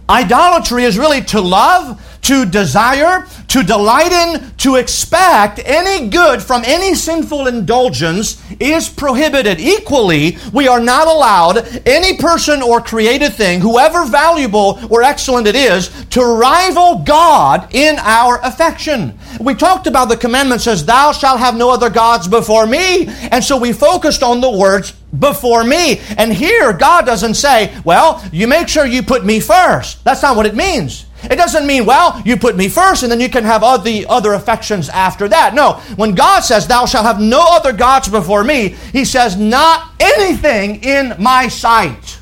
[0.08, 6.62] idolatry is really to love, to desire, to delight in, to expect any good from
[6.64, 9.58] any sinful indulgence is prohibited.
[9.60, 15.56] Equally, we are not allowed any person or created thing, whoever valuable or excellent it
[15.56, 19.18] is, to rival God in our affection.
[19.40, 23.06] We talked about the commandment says, Thou shalt have no other gods before me.
[23.30, 26.00] And so we focused on the words before me.
[26.16, 30.04] And here, God doesn't say, Well, you make sure you put me first.
[30.04, 31.06] That's not what it means.
[31.24, 34.06] It doesn't mean, well, you put me first and then you can have all the
[34.08, 35.54] other affections after that.
[35.54, 39.92] No, when God says, Thou shalt have no other gods before me, He says, Not
[40.00, 42.18] anything in my sight.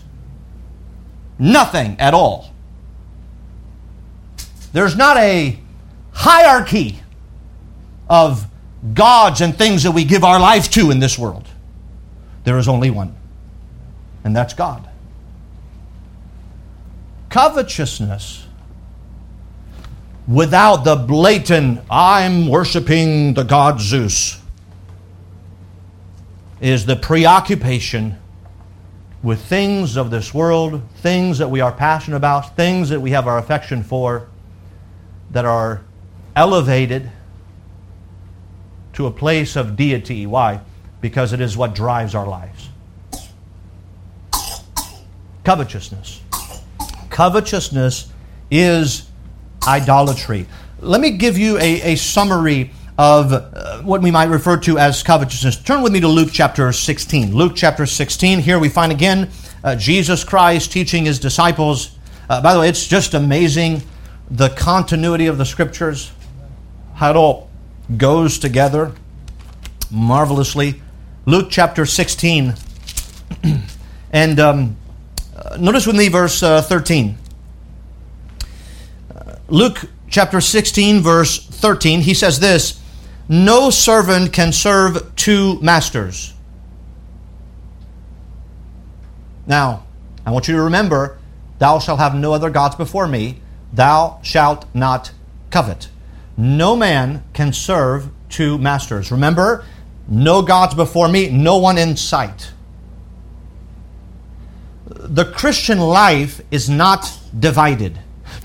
[1.39, 2.53] Nothing at all.
[4.73, 5.59] There's not a
[6.13, 7.01] hierarchy
[8.09, 8.45] of
[8.95, 11.47] gods and things that we give our life to in this world.
[12.45, 13.15] There is only one,
[14.25, 14.89] and that's God.
[17.29, 18.48] Covetousness
[20.29, 24.41] without the blatant, I'm worshiping the god Zeus,
[26.61, 28.19] is the preoccupation
[29.23, 33.27] with things of this world, things that we are passionate about, things that we have
[33.27, 34.29] our affection for,
[35.31, 35.83] that are
[36.37, 37.11] elevated
[38.93, 40.27] to a place of deity.
[40.27, 40.61] Why?
[41.01, 42.69] Because it is what drives our lives.
[45.45, 46.21] Covetousness.
[47.09, 48.13] Covetousness
[48.51, 49.08] is
[49.69, 50.47] idolatry.
[50.81, 55.03] Let me give you a, a summary of uh, what we might refer to as
[55.03, 55.57] covetousness.
[55.63, 57.35] Turn with me to Luke chapter 16.
[57.35, 58.41] Luke chapter 16.
[58.41, 59.31] Here we find again
[59.63, 61.97] uh, Jesus Christ teaching his disciples.
[62.29, 63.83] Uh, by the way, it's just amazing
[64.31, 66.13] the continuity of the scriptures,
[66.95, 67.51] how it all
[67.97, 68.93] goes together
[69.91, 70.83] marvelously.
[71.27, 72.55] Luke chapter 16.
[74.13, 74.77] and um,
[75.37, 77.17] uh, notice with me verse uh, 13.
[79.51, 82.83] Luke chapter 16, verse 13, he says this
[83.31, 86.35] no servant can serve two masters.
[89.47, 89.87] Now,
[90.27, 91.19] I want you to remember,
[91.59, 93.41] thou shalt have no other gods before me,
[93.73, 95.13] thou shalt not
[95.51, 95.89] covet.
[96.37, 99.11] No man can serve two masters.
[99.11, 99.65] Remember,
[100.07, 102.53] no gods before me, no one in sight.
[104.87, 107.99] The Christian life is not divided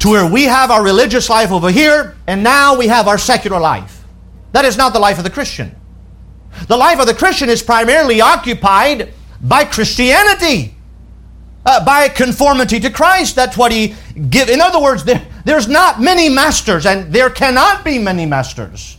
[0.04, 3.58] to where we have our religious life over here and now we have our secular
[3.58, 4.04] life.
[4.52, 5.74] That is not the life of the Christian.
[6.68, 10.76] The life of the Christian is primarily occupied by Christianity,
[11.66, 13.38] uh, by conformity to Christ.
[13.38, 13.96] That's what he
[14.30, 14.50] give.
[14.50, 18.98] In other words, there, there's not many masters, and there cannot be many masters.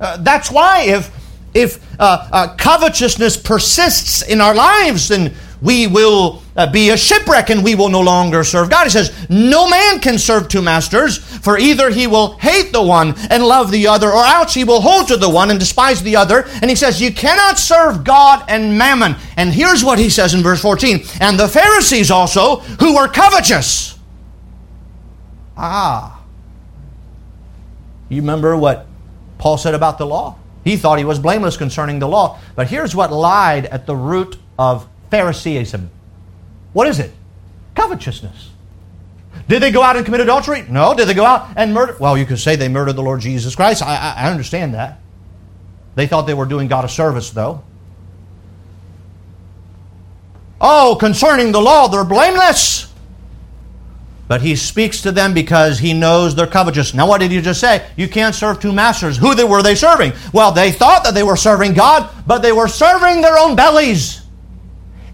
[0.00, 1.14] Uh, that's why if
[1.54, 5.32] if uh, uh covetousness persists in our lives, then
[5.64, 8.84] we will uh, be a shipwreck and we will no longer serve God.
[8.84, 13.14] He says, No man can serve two masters, for either he will hate the one
[13.30, 16.16] and love the other, or else he will hold to the one and despise the
[16.16, 16.44] other.
[16.60, 19.16] And he says, You cannot serve God and mammon.
[19.38, 23.98] And here's what he says in verse 14 And the Pharisees also, who were covetous.
[25.56, 26.22] Ah.
[28.10, 28.86] You remember what
[29.38, 30.36] Paul said about the law?
[30.62, 32.38] He thought he was blameless concerning the law.
[32.54, 35.90] But here's what lied at the root of Phariseeism.
[36.72, 37.12] What is it?
[37.76, 38.50] Covetousness.
[39.46, 40.64] Did they go out and commit adultery?
[40.68, 40.92] No.
[40.92, 41.96] Did they go out and murder?
[42.00, 43.80] Well, you could say they murdered the Lord Jesus Christ.
[43.80, 44.98] I, I, I understand that.
[45.94, 47.62] They thought they were doing God a service, though.
[50.60, 52.92] Oh, concerning the law, they're blameless.
[54.26, 56.92] But he speaks to them because he knows they're covetous.
[56.92, 57.86] Now, what did you just say?
[57.96, 59.16] You can't serve two masters.
[59.16, 60.12] Who were they serving?
[60.32, 64.23] Well, they thought that they were serving God, but they were serving their own bellies.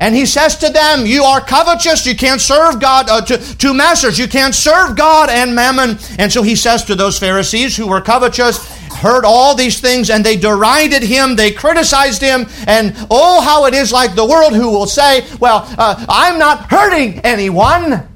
[0.00, 2.06] And he says to them, You are covetous.
[2.06, 4.18] You can't serve God, uh, to, two masters.
[4.18, 5.98] You can't serve God and mammon.
[6.18, 10.24] And so he says to those Pharisees who were covetous, heard all these things, and
[10.24, 14.70] they derided him, they criticized him, and oh, how it is like the world who
[14.70, 18.06] will say, Well, uh, I'm not hurting anyone.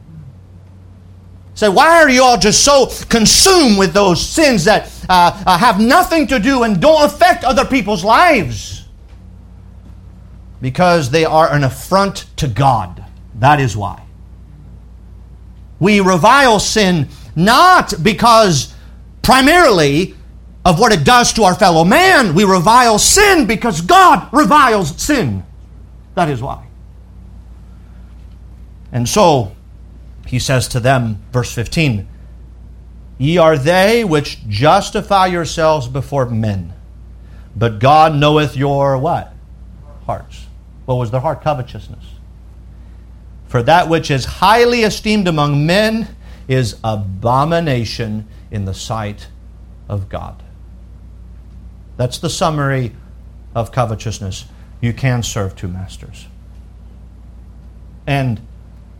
[1.56, 5.80] Say, why are you all just so consumed with those sins that uh, uh have
[5.80, 8.83] nothing to do and don't affect other people's lives?
[10.64, 13.04] Because they are an affront to God.
[13.34, 14.02] That is why.
[15.78, 18.74] We revile sin not because
[19.20, 20.14] primarily
[20.64, 22.34] of what it does to our fellow man.
[22.34, 25.44] We revile sin because God reviles sin.
[26.14, 26.66] That is why.
[28.90, 29.54] And so,
[30.26, 32.08] he says to them, verse 15,
[33.18, 36.72] Ye are they which justify yourselves before men,
[37.54, 39.30] but God knoweth your what?
[40.06, 40.43] Hearts.
[40.86, 41.42] What was their heart?
[41.42, 42.04] Covetousness.
[43.46, 46.08] For that which is highly esteemed among men
[46.48, 49.28] is abomination in the sight
[49.88, 50.42] of God.
[51.96, 52.92] That's the summary
[53.54, 54.46] of covetousness.
[54.80, 56.26] You can serve two masters.
[58.06, 58.40] And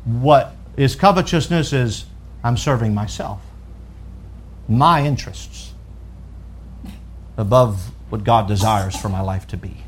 [0.05, 2.07] what is covetousness is
[2.43, 3.41] I'm serving myself,
[4.69, 5.73] my interests,
[7.37, 9.84] above what God desires for my life to be.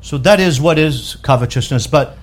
[0.00, 1.86] So that is what is covetousness.
[1.86, 2.16] But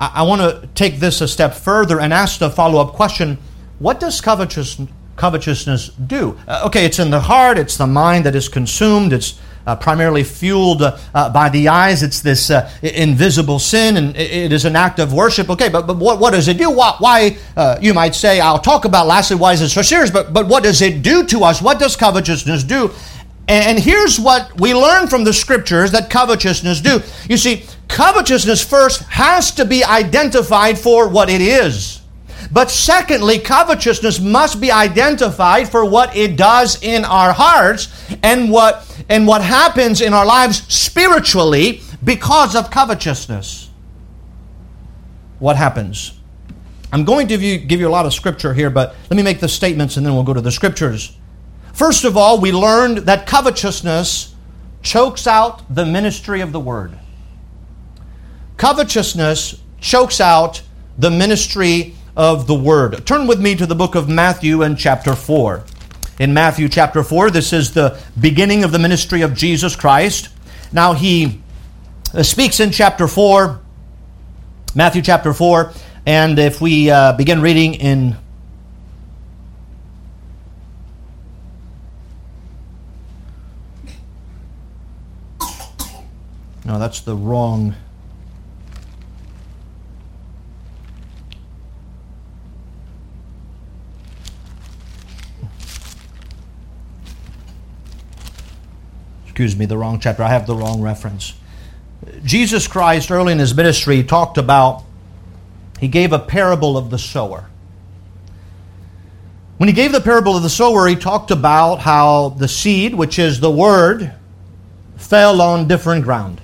[0.00, 3.38] I, I want to take this a step further and ask the follow up question
[3.78, 4.80] what does covetous,
[5.16, 6.38] covetousness do?
[6.46, 10.22] Uh, okay, it's in the heart, it's the mind that is consumed, it's uh, primarily
[10.22, 12.02] fueled uh, by the eyes.
[12.02, 15.48] It's this uh, invisible sin, and it is an act of worship.
[15.50, 16.70] Okay, but, but what, what does it do?
[16.70, 20.10] Why, why uh, you might say, I'll talk about lastly why is it so serious,
[20.10, 21.62] but, but what does it do to us?
[21.62, 22.90] What does covetousness do?
[23.46, 27.02] And here's what we learn from the scriptures that covetousness do.
[27.28, 32.00] You see, covetousness first has to be identified for what it is.
[32.50, 37.88] But secondly, covetousness must be identified for what it does in our hearts
[38.22, 43.70] and what and what happens in our lives spiritually because of covetousness.
[45.38, 46.18] What happens?
[46.92, 49.22] I'm going to give you, give you a lot of scripture here, but let me
[49.22, 51.16] make the statements and then we'll go to the scriptures.
[51.74, 54.32] First of all, we learned that covetousness
[54.82, 56.96] chokes out the ministry of the word.
[58.56, 60.62] Covetousness chokes out
[60.96, 63.04] the ministry of the word.
[63.04, 65.64] Turn with me to the book of Matthew and chapter 4.
[66.20, 70.28] In Matthew chapter 4, this is the beginning of the ministry of Jesus Christ.
[70.72, 71.42] Now, he
[72.14, 73.60] uh, speaks in chapter 4,
[74.76, 75.72] Matthew chapter 4,
[76.06, 78.16] and if we uh, begin reading in
[86.64, 87.74] No, that's the wrong.
[99.34, 100.22] excuse me, the wrong chapter.
[100.22, 101.34] I have the wrong reference.
[102.22, 104.84] Jesus Christ, early in his ministry, talked about,
[105.80, 107.50] he gave a parable of the sower.
[109.56, 113.18] When he gave the parable of the sower, he talked about how the seed, which
[113.18, 114.14] is the word,
[114.94, 116.40] fell on different ground.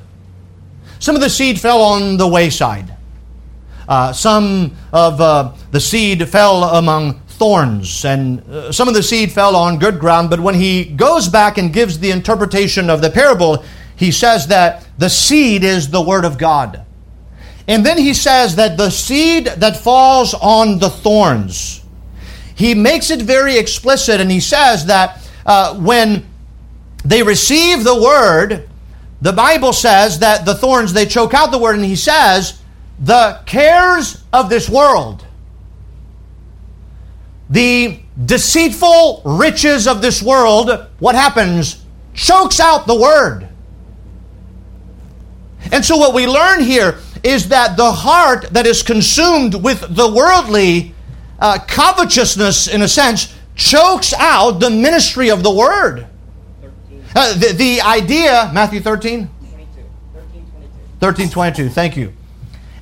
[1.01, 2.95] Some of the seed fell on the wayside.
[3.89, 9.33] Uh, some of uh, the seed fell among thorns, and uh, some of the seed
[9.33, 10.29] fell on good ground.
[10.29, 13.65] But when he goes back and gives the interpretation of the parable,
[13.97, 16.85] he says that the seed is the Word of God.
[17.67, 21.83] And then he says that the seed that falls on the thorns,
[22.55, 26.29] he makes it very explicit, and he says that uh, when
[27.07, 28.70] they receive the Word,
[29.21, 32.61] the Bible says that the thorns, they choke out the Word, and he says,
[33.01, 35.25] the cares of this world,
[37.49, 41.85] the deceitful riches of this world, what happens?
[42.13, 43.49] Chokes out the word.
[45.73, 50.13] And so, what we learn here is that the heart that is consumed with the
[50.13, 50.95] worldly
[51.39, 56.07] uh, covetousness, in a sense, chokes out the ministry of the word.
[57.15, 59.29] Uh, the, the idea, Matthew 13?
[59.51, 59.83] 22.
[60.15, 60.71] 13, 22.
[61.01, 61.69] 13, 22.
[61.69, 62.13] Thank you.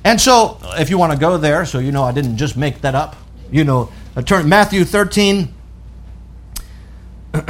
[0.03, 2.81] And so, if you want to go there, so you know I didn't just make
[2.81, 3.15] that up,
[3.51, 5.53] you know, uh, turn Matthew 13.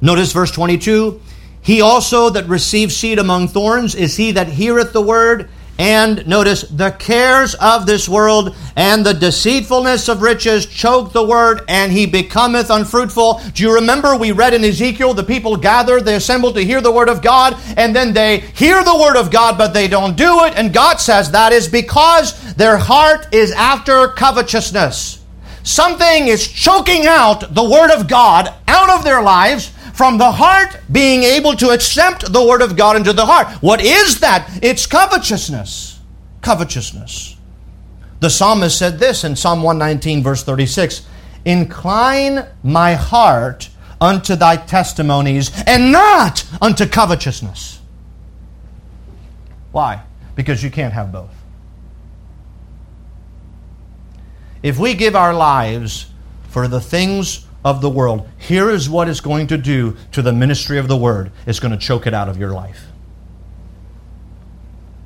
[0.00, 1.20] Notice verse 22.
[1.62, 6.62] He also that receives seed among thorns is he that heareth the word and notice,
[6.62, 12.06] the cares of this world and the deceitfulness of riches choke the word, and he
[12.06, 13.40] becometh unfruitful.
[13.54, 16.92] Do you remember we read in Ezekiel the people gathered, they assembled to hear the
[16.92, 20.44] word of God, and then they hear the word of God, but they don't do
[20.44, 20.54] it.
[20.56, 25.24] And God says that is because their heart is after covetousness.
[25.64, 30.78] Something is choking out the word of God out of their lives from the heart
[30.90, 33.48] being able to accept the word of God into the heart.
[33.62, 34.48] What is that?
[34.62, 36.00] It's covetousness.
[36.40, 37.36] Covetousness.
[38.20, 41.06] The psalmist said this in Psalm 119, verse 36
[41.44, 43.68] Incline my heart
[44.00, 47.80] unto thy testimonies and not unto covetousness.
[49.72, 50.02] Why?
[50.34, 51.30] Because you can't have both.
[54.62, 56.06] If we give our lives
[56.48, 58.28] for the things of the world.
[58.38, 61.72] Here is what it's going to do to the ministry of the word it's going
[61.72, 62.86] to choke it out of your life.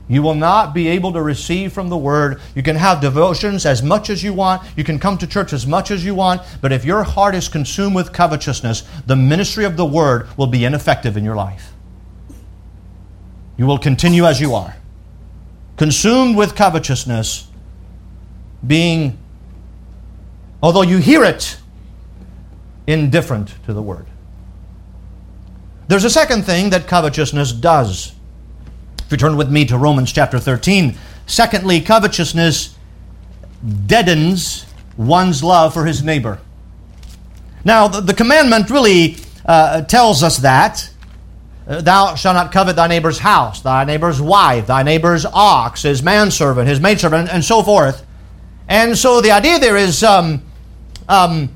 [0.08, 2.40] You will not be able to receive from the Word.
[2.54, 4.62] You can have devotions as much as you want.
[4.76, 6.42] You can come to church as much as you want.
[6.60, 10.64] But if your heart is consumed with covetousness, the ministry of the Word will be
[10.64, 11.72] ineffective in your life.
[13.56, 14.76] You will continue as you are.
[15.76, 17.48] Consumed with covetousness,
[18.64, 19.18] being,
[20.62, 21.58] although you hear it,
[22.86, 24.06] indifferent to the word.
[25.88, 28.12] There's a second thing that covetousness does.
[29.04, 32.76] If you turn with me to Romans chapter 13, secondly, covetousness
[33.86, 34.66] deadens
[34.96, 36.40] one's love for his neighbor.
[37.64, 40.90] Now, the, the commandment really uh, tells us that.
[41.68, 46.02] Uh, thou shalt not covet thy neighbor's house, thy neighbor's wife, thy neighbor's ox, his
[46.02, 48.06] manservant, his maidservant, and so forth.
[48.68, 50.42] And so the idea there is um,
[51.08, 51.55] um,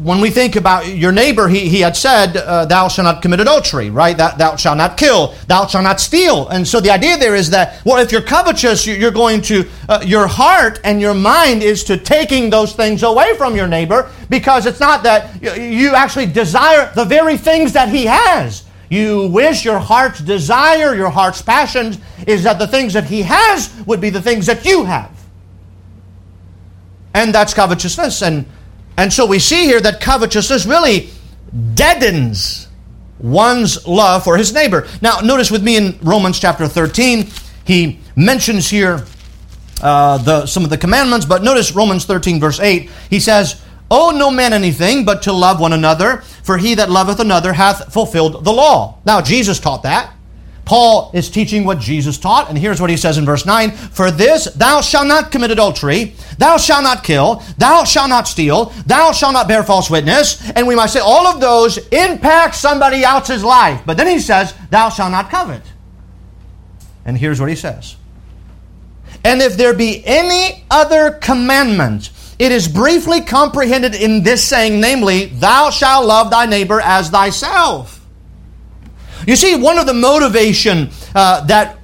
[0.00, 3.40] when we think about your neighbor, he, he had said, uh, Thou shalt not commit
[3.40, 4.16] adultery, right?
[4.16, 6.46] That, thou shalt not kill, thou shalt not steal.
[6.48, 10.02] And so the idea there is that, well, if you're covetous, you're going to, uh,
[10.06, 14.66] your heart and your mind is to taking those things away from your neighbor because
[14.66, 18.64] it's not that you actually desire the very things that he has.
[18.90, 23.74] You wish your heart's desire, your heart's passions is that the things that he has
[23.84, 25.10] would be the things that you have.
[27.14, 28.22] And that's covetousness.
[28.22, 28.46] And
[28.98, 31.08] and so we see here that covetousness really
[31.74, 32.66] deadens
[33.20, 34.88] one's love for his neighbor.
[35.00, 37.28] Now, notice with me in Romans chapter 13,
[37.64, 39.04] he mentions here
[39.82, 42.90] uh, the, some of the commandments, but notice Romans 13, verse 8.
[43.08, 47.20] He says, Owe no man anything but to love one another, for he that loveth
[47.20, 48.98] another hath fulfilled the law.
[49.06, 50.12] Now, Jesus taught that.
[50.68, 54.10] Paul is teaching what Jesus taught, and here's what he says in verse 9 For
[54.10, 59.12] this thou shalt not commit adultery, thou shalt not kill, thou shalt not steal, thou
[59.12, 60.46] shalt not bear false witness.
[60.50, 63.80] And we might say all of those impact somebody else's life.
[63.86, 65.62] But then he says, Thou shalt not covet.
[67.06, 67.96] And here's what he says
[69.24, 75.24] And if there be any other commandment, it is briefly comprehended in this saying, namely,
[75.28, 77.97] Thou shalt love thy neighbor as thyself.
[79.28, 81.78] You see, one of the motivation uh, that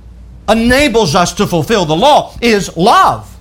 [0.49, 3.39] enables us to fulfill the law is love.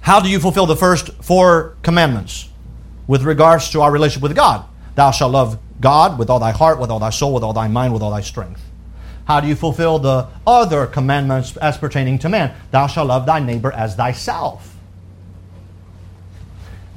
[0.00, 2.48] How do you fulfill the first four commandments
[3.06, 4.64] with regards to our relationship with God?
[4.94, 7.68] Thou shalt love God with all thy heart, with all thy soul, with all thy
[7.68, 8.62] mind, with all thy strength.
[9.26, 12.56] How do you fulfill the other commandments as pertaining to man?
[12.70, 14.78] Thou shalt love thy neighbor as thyself.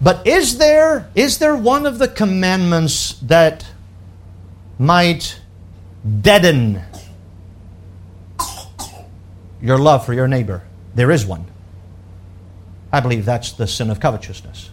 [0.02, 3.66] But is there, is there one of the commandments that
[4.80, 5.42] might
[6.22, 6.82] deaden
[9.62, 10.64] your love for your neighbor?
[10.96, 11.46] There is one.
[12.92, 14.72] I believe that's the sin of covetousness.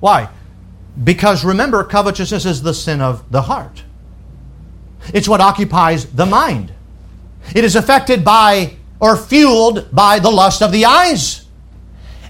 [0.00, 0.28] Why?
[1.02, 3.82] Because remember, covetousness is the sin of the heart.
[5.12, 6.72] It's what occupies the mind.
[7.54, 11.44] It is affected by or fueled by the lust of the eyes.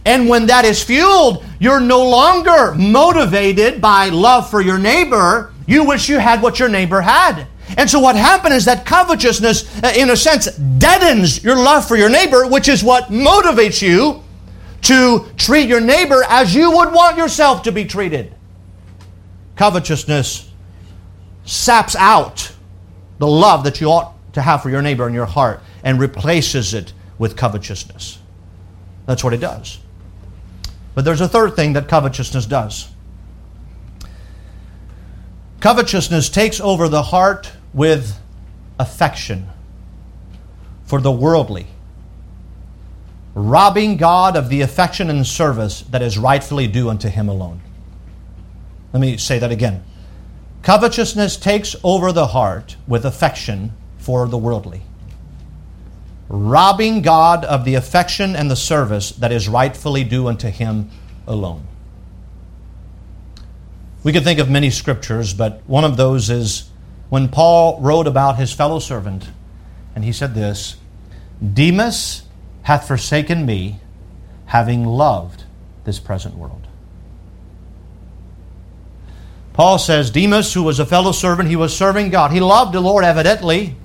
[0.04, 5.53] And when that is fueled, you're no longer motivated by love for your neighbor.
[5.66, 7.46] You wish you had what your neighbor had.
[7.76, 11.96] And so what happened is that covetousness, uh, in a sense, deadens your love for
[11.96, 14.22] your neighbor, which is what motivates you
[14.82, 18.34] to treat your neighbor as you would want yourself to be treated.
[19.56, 20.50] Covetousness
[21.46, 22.52] saps out
[23.18, 26.74] the love that you ought to have for your neighbor in your heart and replaces
[26.74, 28.18] it with covetousness.
[29.06, 29.78] That's what it does.
[30.94, 32.88] But there's a third thing that covetousness does.
[35.64, 38.20] Covetousness takes over the heart with
[38.78, 39.48] affection
[40.84, 41.68] for the worldly,
[43.34, 47.62] robbing God of the affection and service that is rightfully due unto Him alone.
[48.92, 49.82] Let me say that again.
[50.60, 54.82] Covetousness takes over the heart with affection for the worldly,
[56.28, 60.90] robbing God of the affection and the service that is rightfully due unto Him
[61.26, 61.66] alone.
[64.04, 66.70] We could think of many scriptures, but one of those is
[67.08, 69.30] when Paul wrote about his fellow servant,
[69.94, 70.76] and he said this
[71.42, 72.22] Demas
[72.62, 73.80] hath forsaken me,
[74.46, 75.44] having loved
[75.84, 76.68] this present world.
[79.54, 82.30] Paul says Demas, who was a fellow servant, he was serving God.
[82.30, 83.76] He loved the Lord evidently.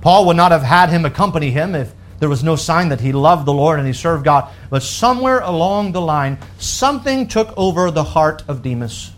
[0.00, 3.12] Paul would not have had him accompany him if there was no sign that he
[3.12, 4.50] loved the Lord and he served God.
[4.70, 9.12] But somewhere along the line, something took over the heart of Demas.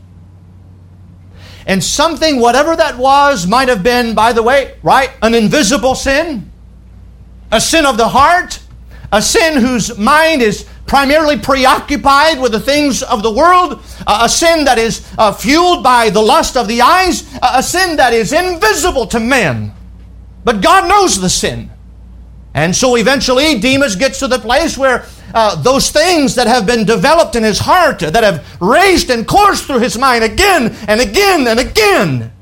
[1.66, 6.50] And something, whatever that was, might have been, by the way, right, an invisible sin,
[7.50, 8.60] a sin of the heart,
[9.12, 14.64] a sin whose mind is primarily preoccupied with the things of the world, a sin
[14.64, 19.06] that is uh, fueled by the lust of the eyes, a sin that is invisible
[19.06, 19.72] to men.
[20.44, 21.70] But God knows the sin.
[22.54, 26.84] And so eventually Demas gets to the place where uh, those things that have been
[26.84, 31.46] developed in his heart, that have raced and coursed through his mind again and again
[31.46, 32.32] and again,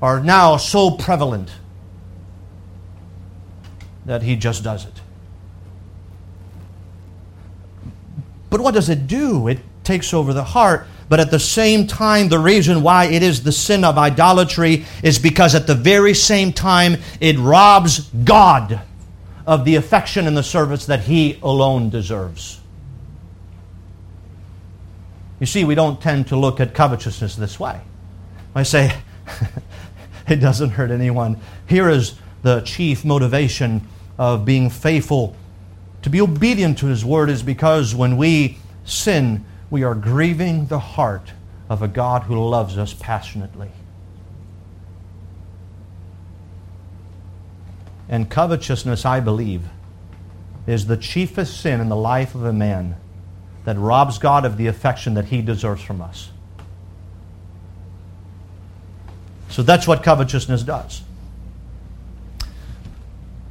[0.00, 1.50] are now so prevalent
[4.04, 5.00] that he just does it.
[8.50, 9.48] But what does it do?
[9.48, 10.86] It takes over the heart.
[11.08, 15.18] But at the same time, the reason why it is the sin of idolatry is
[15.18, 18.80] because at the very same time, it robs God
[19.46, 22.60] of the affection and the service that He alone deserves.
[25.40, 27.80] You see, we don't tend to look at covetousness this way.
[28.54, 28.96] I say,
[30.28, 31.40] it doesn't hurt anyone.
[31.68, 33.86] Here is the chief motivation
[34.16, 35.36] of being faithful
[36.04, 40.78] to be obedient to His word is because when we sin, we are grieving the
[40.78, 41.32] heart
[41.70, 43.70] of a God who loves us passionately.
[48.14, 49.62] And covetousness, I believe,
[50.68, 52.94] is the chiefest sin in the life of a man
[53.64, 56.30] that robs God of the affection that he deserves from us.
[59.48, 61.02] So that's what covetousness does.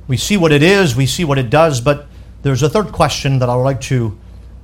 [0.07, 2.07] We see what it is, we see what it does, but
[2.43, 4.17] there's a third question that I would like to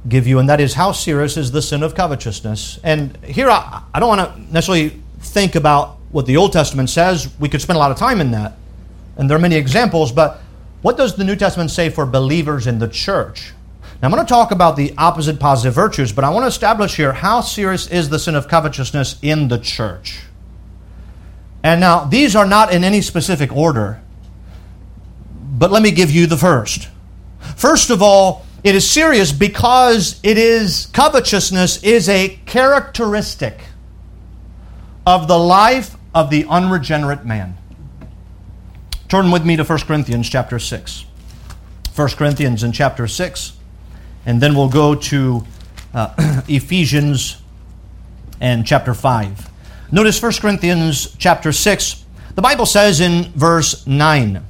[0.08, 2.80] give you, and that is how serious is the sin of covetousness?
[2.86, 7.28] And here I, I don't want to necessarily think about what the Old Testament says.
[7.38, 8.54] We could spend a lot of time in that.
[9.20, 10.40] And there are many examples, but
[10.82, 13.52] what does the New Testament say for believers in the church?
[14.02, 16.96] Now, I'm going to talk about the opposite positive virtues, but I want to establish
[16.96, 20.22] here how serious is the sin of covetousness in the church.
[21.64, 24.02] And now, these are not in any specific order,
[25.52, 26.88] but let me give you the first.
[27.58, 33.60] First of all, it is serious because it is covetousness is a characteristic
[35.06, 37.59] of the life of the unregenerate man.
[39.10, 41.06] Turn with me to 1 Corinthians chapter 6.
[41.96, 43.54] 1 Corinthians in chapter 6,
[44.28, 45.44] and then we'll go to
[45.96, 47.42] uh, Ephesians
[48.40, 49.50] and chapter 5.
[49.92, 52.06] Notice 1 Corinthians chapter 6.
[52.36, 54.46] The Bible says in verse 9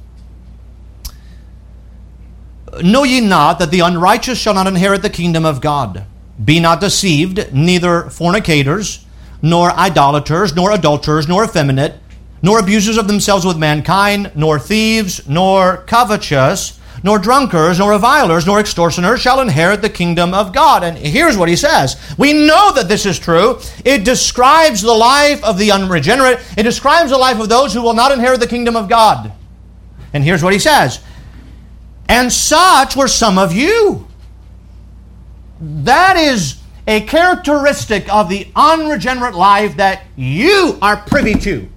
[2.82, 6.04] Know ye not that the unrighteous shall not inherit the kingdom of God?
[6.42, 9.06] Be not deceived, neither fornicators,
[9.40, 11.99] nor idolaters, nor adulterers, nor effeminate,
[12.42, 18.60] nor abusers of themselves with mankind, nor thieves, nor covetous, nor drunkards, nor revilers, nor
[18.60, 20.82] extortioners shall inherit the kingdom of God.
[20.82, 21.96] And here's what he says.
[22.18, 23.58] We know that this is true.
[23.84, 27.94] It describes the life of the unregenerate, it describes the life of those who will
[27.94, 29.32] not inherit the kingdom of God.
[30.12, 31.00] And here's what he says
[32.08, 34.06] And such were some of you.
[35.60, 41.68] That is a characteristic of the unregenerate life that you are privy to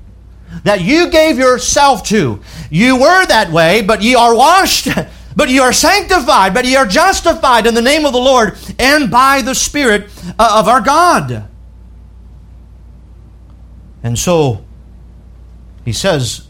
[0.63, 2.41] that you gave yourself to.
[2.69, 4.87] You were that way, but ye are washed,
[5.35, 9.09] but ye are sanctified, but ye are justified in the name of the Lord and
[9.09, 11.47] by the Spirit uh, of our God.
[14.03, 14.63] And so,
[15.85, 16.47] he says,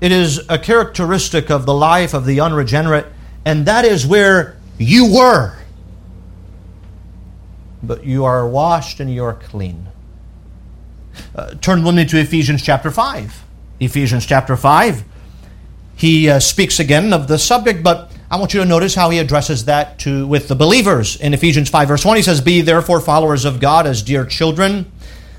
[0.00, 3.06] it is a characteristic of the life of the unregenerate,
[3.44, 5.56] and that is where you were.
[7.82, 9.91] But you are washed and you are clean.
[11.34, 13.44] Uh, turn with me to Ephesians chapter 5.
[13.80, 15.04] Ephesians chapter 5.
[15.96, 19.18] He uh, speaks again of the subject, but I want you to notice how he
[19.18, 21.16] addresses that to with the believers.
[21.16, 24.90] In Ephesians 5, verse 1, he says, Be therefore followers of God as dear children,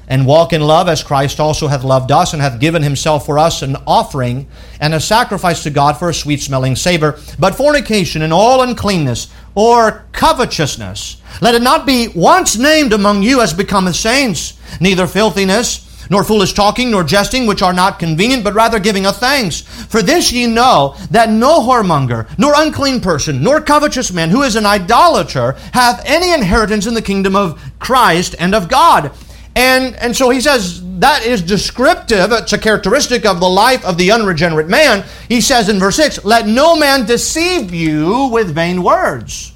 [0.08, 3.40] and walk in love as Christ also hath loved us, and hath given himself for
[3.40, 4.48] us an offering
[4.80, 7.20] and a sacrifice to God for a sweet smelling savor.
[7.40, 13.42] But fornication and all uncleanness or covetousness, let it not be once named among you
[13.42, 18.54] as becometh saints, neither filthiness nor foolish talking, nor jesting, which are not convenient, but
[18.54, 19.62] rather giving of thanks.
[19.62, 24.56] For this ye know that no whoremonger, nor unclean person, nor covetous man, who is
[24.56, 29.12] an idolater, hath any inheritance in the kingdom of Christ and of God.
[29.56, 33.98] And, and so he says that is descriptive, it's a characteristic of the life of
[33.98, 35.06] the unregenerate man.
[35.28, 39.53] He says in verse 6, Let no man deceive you with vain words.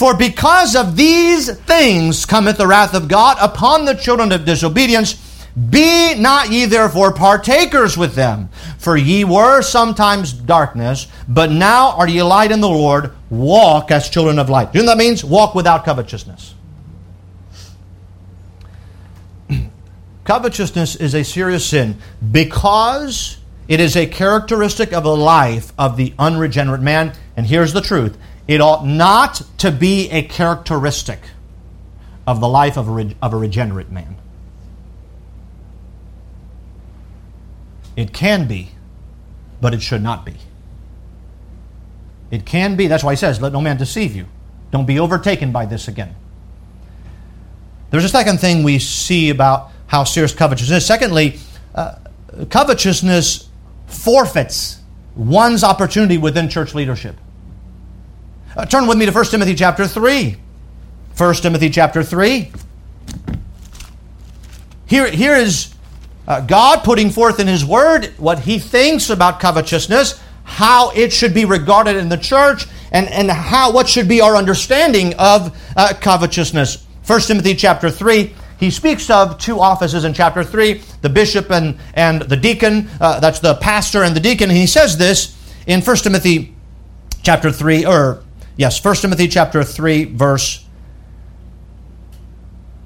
[0.00, 5.12] For because of these things cometh the wrath of God upon the children of disobedience.
[5.68, 8.48] Be not ye therefore partakers with them,
[8.78, 13.12] for ye were sometimes darkness, but now are ye light in the Lord.
[13.28, 14.72] Walk as children of light.
[14.72, 15.22] Do you know what that means?
[15.22, 16.54] Walk without covetousness.
[20.24, 21.98] covetousness is a serious sin
[22.32, 23.36] because
[23.68, 27.12] it is a characteristic of the life of the unregenerate man.
[27.36, 28.16] And here's the truth
[28.50, 31.20] it ought not to be a characteristic
[32.26, 34.16] of the life of a, of a regenerate man.
[37.94, 38.72] It can be,
[39.60, 40.34] but it should not be.
[42.32, 42.88] It can be.
[42.88, 44.26] That's why he says, Let no man deceive you.
[44.72, 46.16] Don't be overtaken by this again.
[47.90, 50.86] There's a second thing we see about how serious covetousness is.
[50.86, 51.38] Secondly,
[51.76, 51.94] uh,
[52.50, 53.48] covetousness
[53.86, 54.80] forfeits
[55.14, 57.14] one's opportunity within church leadership.
[58.60, 60.36] Uh, turn with me to 1 Timothy chapter 3.
[61.16, 62.52] 1 Timothy chapter 3.
[64.84, 65.74] Here, here is
[66.28, 71.32] uh, God putting forth in His Word what He thinks about covetousness, how it should
[71.32, 75.94] be regarded in the church, and, and how what should be our understanding of uh,
[75.98, 76.84] covetousness.
[77.06, 81.78] 1 Timothy chapter 3, he speaks of two offices in chapter 3 the bishop and,
[81.94, 82.90] and the deacon.
[83.00, 84.50] Uh, that's the pastor and the deacon.
[84.50, 85.34] He says this
[85.66, 86.54] in 1 Timothy
[87.22, 88.22] chapter 3, or
[88.60, 90.66] yes, 1 Timothy chapter 3, verse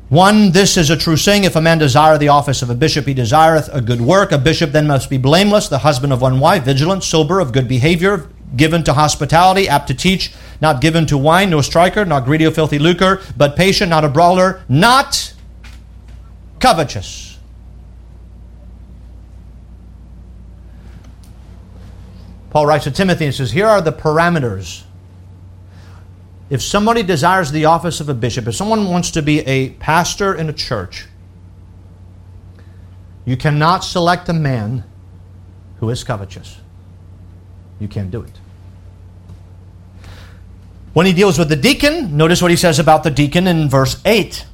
[0.09, 3.07] one, this is a true saying if a man desire the office of a bishop,
[3.07, 4.31] he desireth a good work.
[4.31, 7.67] A bishop then must be blameless, the husband of one wife, vigilant, sober, of good
[7.67, 12.45] behavior, given to hospitality, apt to teach, not given to wine, no striker, not greedy
[12.45, 15.35] of filthy lucre, but patient, not a brawler, not
[16.61, 17.37] covetous.
[22.51, 24.85] Paul writes to Timothy and says, Here are the parameters
[26.55, 30.33] if somebody desires the office of a bishop, if someone wants to be a pastor
[30.33, 31.09] in a church,
[33.25, 34.85] you cannot select a man
[35.81, 36.61] who is covetous.
[37.81, 38.39] You can't do it.
[40.93, 44.01] When he deals with the deacon, notice what he says about the deacon in verse
[44.05, 44.47] 8.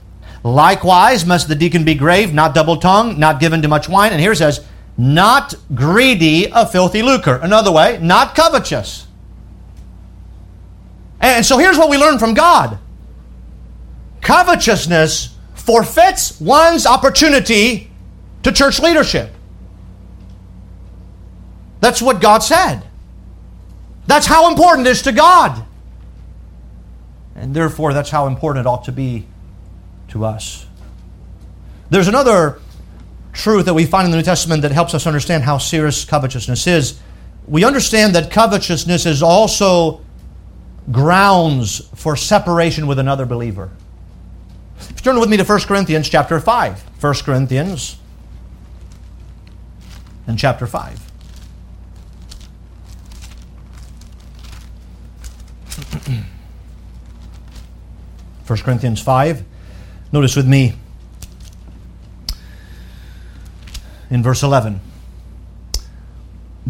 [0.43, 4.13] Likewise, must the deacon be grave, not double tongued, not given to much wine.
[4.13, 7.39] And here it says, not greedy of filthy lucre.
[7.43, 9.07] Another way, not covetous.
[11.21, 12.79] And so here's what we learn from God
[14.21, 17.91] covetousness forfeits one's opportunity
[18.43, 19.33] to church leadership.
[21.81, 22.83] That's what God said.
[24.07, 25.65] That's how important it is to God.
[27.35, 29.27] And therefore, that's how important it ought to be
[30.09, 30.67] to us.
[31.89, 32.61] There's another
[33.33, 36.67] truth that we find in the New Testament that helps us understand how serious covetousness
[36.67, 37.01] is.
[37.47, 40.01] We understand that covetousness is also
[40.91, 43.71] grounds for separation with another believer.
[45.03, 46.81] Turn with me to 1 Corinthians chapter 5.
[47.01, 47.97] 1 Corinthians
[50.27, 51.01] and chapter 5.
[58.45, 59.45] First Corinthians 5.
[60.13, 60.75] Notice with me
[64.11, 64.81] in verse 11.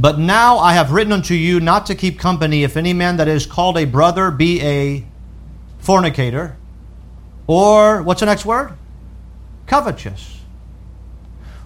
[0.00, 3.28] But now I have written unto you not to keep company if any man that
[3.28, 5.04] is called a brother be a
[5.78, 6.56] fornicator,
[7.46, 8.72] or what's the next word?
[9.66, 10.40] Covetous,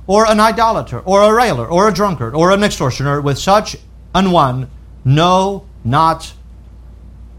[0.08, 3.20] or an idolater, or a railer, or a drunkard, or an extortioner.
[3.20, 3.76] With such
[4.16, 4.68] an one,
[5.04, 6.32] no, not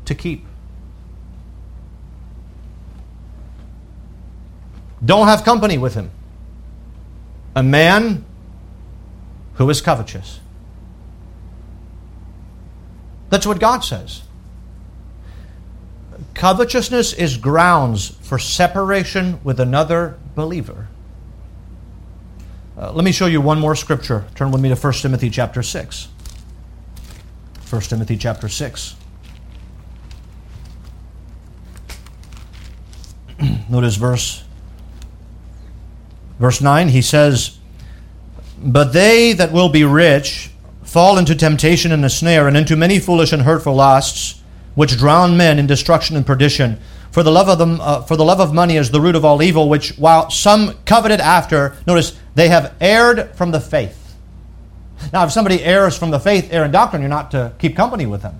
[0.05, 0.45] to keep.
[5.03, 6.09] Don't have company with him.
[7.53, 8.23] A man
[9.55, 10.39] who is covetous.
[13.29, 14.21] That's what God says.
[16.33, 20.87] Covetousness is grounds for separation with another believer.
[22.77, 24.25] Uh, let me show you one more scripture.
[24.35, 26.07] Turn with me to 1 Timothy chapter 6.
[27.69, 28.95] 1 Timothy chapter 6.
[33.69, 34.43] Notice verse
[36.39, 36.89] verse 9.
[36.89, 37.57] He says,
[38.61, 40.51] But they that will be rich
[40.95, 44.41] fall into temptation and a snare, and into many foolish and hurtful lusts,
[44.75, 46.79] which drown men in destruction and perdition.
[47.11, 49.25] For the love of them, uh, for the love of money is the root of
[49.25, 49.67] all evil.
[49.67, 54.15] Which, while some coveted after, notice they have erred from the faith.
[55.11, 58.05] Now, if somebody errs from the faith, err in doctrine, you're not to keep company
[58.05, 58.39] with them.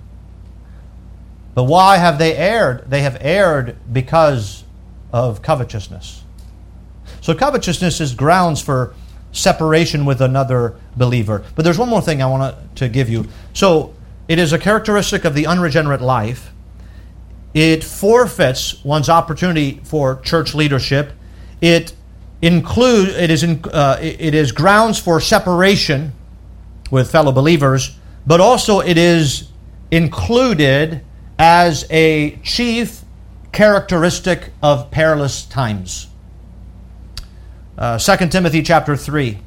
[1.54, 2.88] But why have they erred?
[2.88, 4.64] They have erred because
[5.12, 6.22] of covetousness.
[7.20, 8.94] So covetousness is grounds for
[9.36, 11.44] separation with another believer.
[11.54, 13.26] But there's one more thing I want to give you.
[13.52, 13.94] So
[14.28, 16.52] it is a characteristic of the unregenerate life.
[17.54, 21.12] It forfeits one's opportunity for church leadership.
[21.60, 21.94] It
[22.42, 26.12] include it is in, uh, it is grounds for separation
[26.90, 29.48] with fellow believers, but also it is
[29.90, 31.00] included
[31.38, 33.02] as a chief
[33.52, 36.08] characteristic of perilous times.
[37.78, 39.38] Uh, 2 Timothy chapter 3,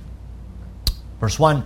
[1.19, 1.63] verse 1.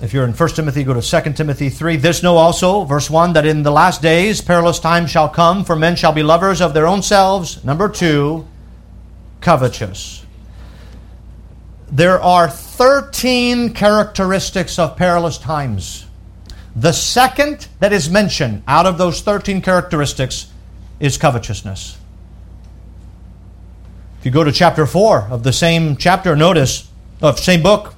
[0.00, 1.96] If you're in 1 Timothy, go to 2 Timothy 3.
[1.96, 5.76] This know also, verse 1, that in the last days perilous times shall come, for
[5.76, 7.64] men shall be lovers of their own selves.
[7.64, 8.46] Number 2,
[9.40, 10.24] covetous.
[11.90, 16.06] There are 13 characteristics of perilous times.
[16.74, 20.48] The second that is mentioned out of those 13 characteristics
[21.00, 21.96] is covetousness.
[24.18, 26.90] If you go to chapter 4 of the same chapter, notice,
[27.22, 27.94] of same book,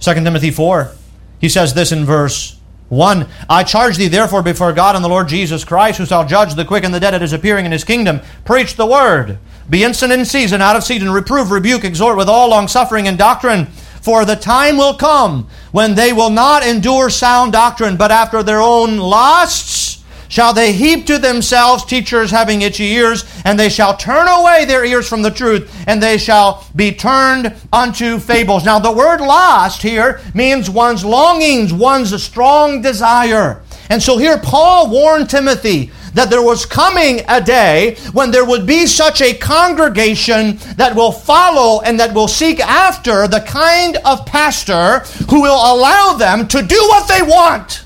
[0.00, 0.92] 2 Timothy 4,
[1.40, 5.28] he says this in verse 1 I charge thee therefore before God and the Lord
[5.28, 7.84] Jesus Christ, who shall judge the quick and the dead at his appearing in his
[7.84, 9.38] kingdom, preach the word.
[9.68, 13.66] Be instant in season, out of season, reprove, rebuke, exhort with all longsuffering and doctrine.
[14.00, 18.60] For the time will come when they will not endure sound doctrine, but after their
[18.60, 19.91] own lusts
[20.32, 24.82] shall they heap to themselves teachers having itchy ears, and they shall turn away their
[24.82, 28.64] ears from the truth, and they shall be turned unto fables.
[28.64, 33.62] Now, the word lust here means one's longings, one's strong desire.
[33.90, 38.66] And so here Paul warned Timothy that there was coming a day when there would
[38.66, 44.24] be such a congregation that will follow and that will seek after the kind of
[44.24, 47.84] pastor who will allow them to do what they want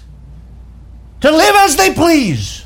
[1.21, 2.65] to live as they please.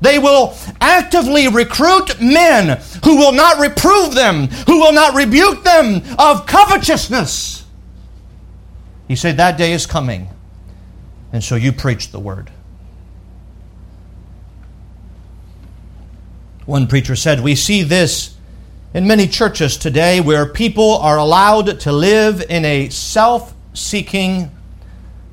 [0.00, 6.02] They will actively recruit men who will not reprove them, who will not rebuke them
[6.18, 7.64] of covetousness.
[9.06, 10.28] He said, That day is coming.
[11.32, 12.50] And so you preach the word.
[16.66, 18.36] One preacher said, We see this
[18.94, 24.50] in many churches today where people are allowed to live in a self seeking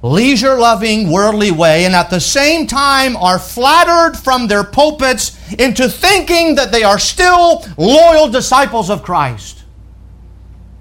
[0.01, 5.89] leisure loving, worldly way, and at the same time are flattered from their pulpits into
[5.89, 9.63] thinking that they are still loyal disciples of Christ.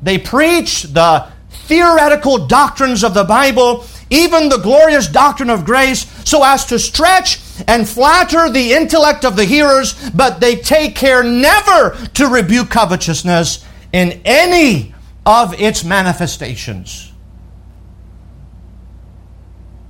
[0.02, 6.44] They preach the theoretical doctrines of the Bible, even the glorious doctrine of grace, so
[6.44, 11.96] as to stretch and flatter the intellect of the hearers, but they take care never
[12.14, 14.94] to rebuke covetousness in any
[15.26, 17.07] of its manifestations.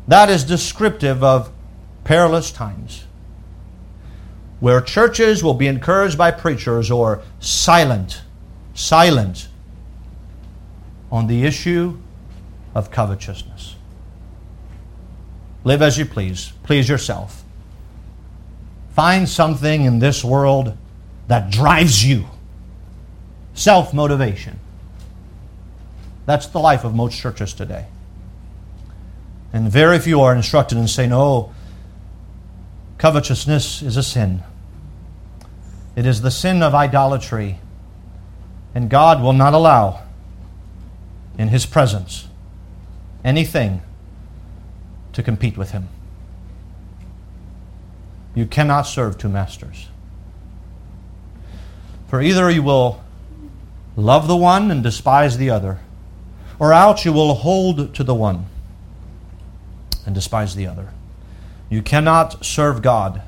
[0.08, 1.52] That is descriptive of
[2.04, 3.04] perilous times
[4.58, 8.22] where churches will be encouraged by preachers or silent,
[8.74, 9.48] silent
[11.12, 11.98] on the issue
[12.74, 13.76] of covetousness.
[15.62, 17.44] Live as you please, please yourself.
[18.94, 20.76] Find something in this world
[21.28, 22.24] that drives you.
[23.52, 24.58] Self motivation.
[26.24, 27.86] That's the life of most churches today.
[29.52, 31.52] And very few are instructed in saying, no,
[32.98, 34.42] covetousness is a sin.
[35.96, 37.60] It is the sin of idolatry.
[38.74, 40.02] And God will not allow
[41.38, 42.28] in His presence
[43.24, 43.80] anything
[45.12, 45.88] to compete with Him.
[48.34, 49.88] You cannot serve two masters.
[52.08, 53.02] For either you will
[53.96, 55.80] love the one and despise the other,
[56.58, 58.46] or else you will hold to the one
[60.08, 60.88] and despise the other.
[61.68, 63.20] You cannot serve God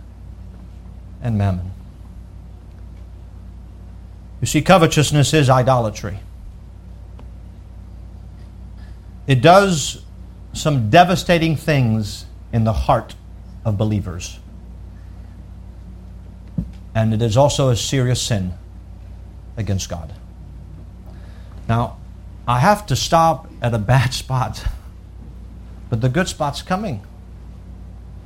[1.21, 1.73] and mammon.
[4.41, 6.21] You see, covetousness is idolatry.
[9.27, 10.03] It does
[10.55, 13.15] some devastating things in the heart
[13.63, 14.39] of believers.
[16.95, 18.55] And it is also a serious sin
[19.59, 20.15] against God.
[21.69, 21.99] Now,
[22.49, 24.65] I have to stop at a bad spot,
[25.91, 27.05] but the good spot's coming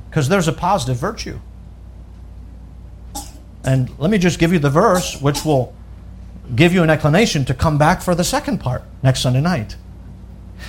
[0.09, 1.39] because there's a positive virtue.
[3.65, 5.73] And let me just give you the verse, which will
[6.55, 9.75] give you an inclination to come back for the second part next Sunday night.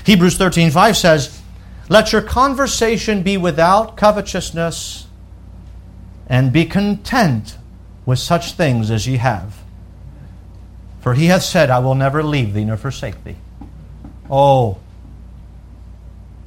[0.04, 1.40] Hebrews 13 5 says,
[1.88, 5.06] Let your conversation be without covetousness,
[6.26, 7.58] and be content
[8.04, 9.62] with such things as ye have.
[11.00, 13.36] For he hath said, I will never leave thee nor forsake thee.
[14.28, 14.78] Oh,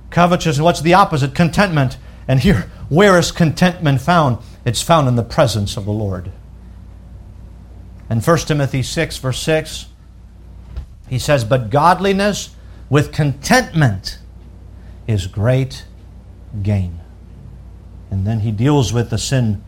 [0.09, 1.35] covetousness, what's the opposite?
[1.35, 1.97] Contentment.
[2.27, 4.37] And here, where is contentment found?
[4.65, 6.31] It's found in the presence of the Lord.
[8.09, 9.87] In 1 Timothy 6, verse 6,
[11.07, 12.55] he says, But godliness
[12.89, 14.19] with contentment
[15.07, 15.85] is great
[16.63, 16.99] gain.
[18.11, 19.63] And then he deals with the sin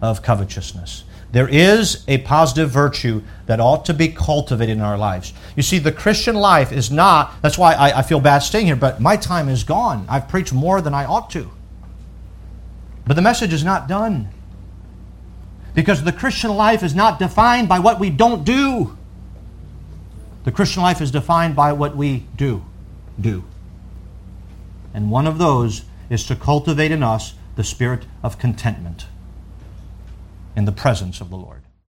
[0.00, 1.04] of covetousness.
[1.32, 5.32] There is a positive virtue that ought to be cultivated in our lives.
[5.56, 8.76] You see, the Christian life is not, that's why I, I, feel bad staying here,
[8.76, 10.04] but my time is gone.
[10.10, 11.50] I've preached more than I ought to.
[13.06, 14.28] But the message is not done.
[15.74, 18.98] Because the Christian life is not defined by what we don't do.
[20.44, 22.62] The Christian life is defined by what we do.
[23.18, 23.44] Do.
[24.92, 29.06] And one of those is to cultivate in us the spirit of contentment
[30.56, 31.61] in the presence of the Lord.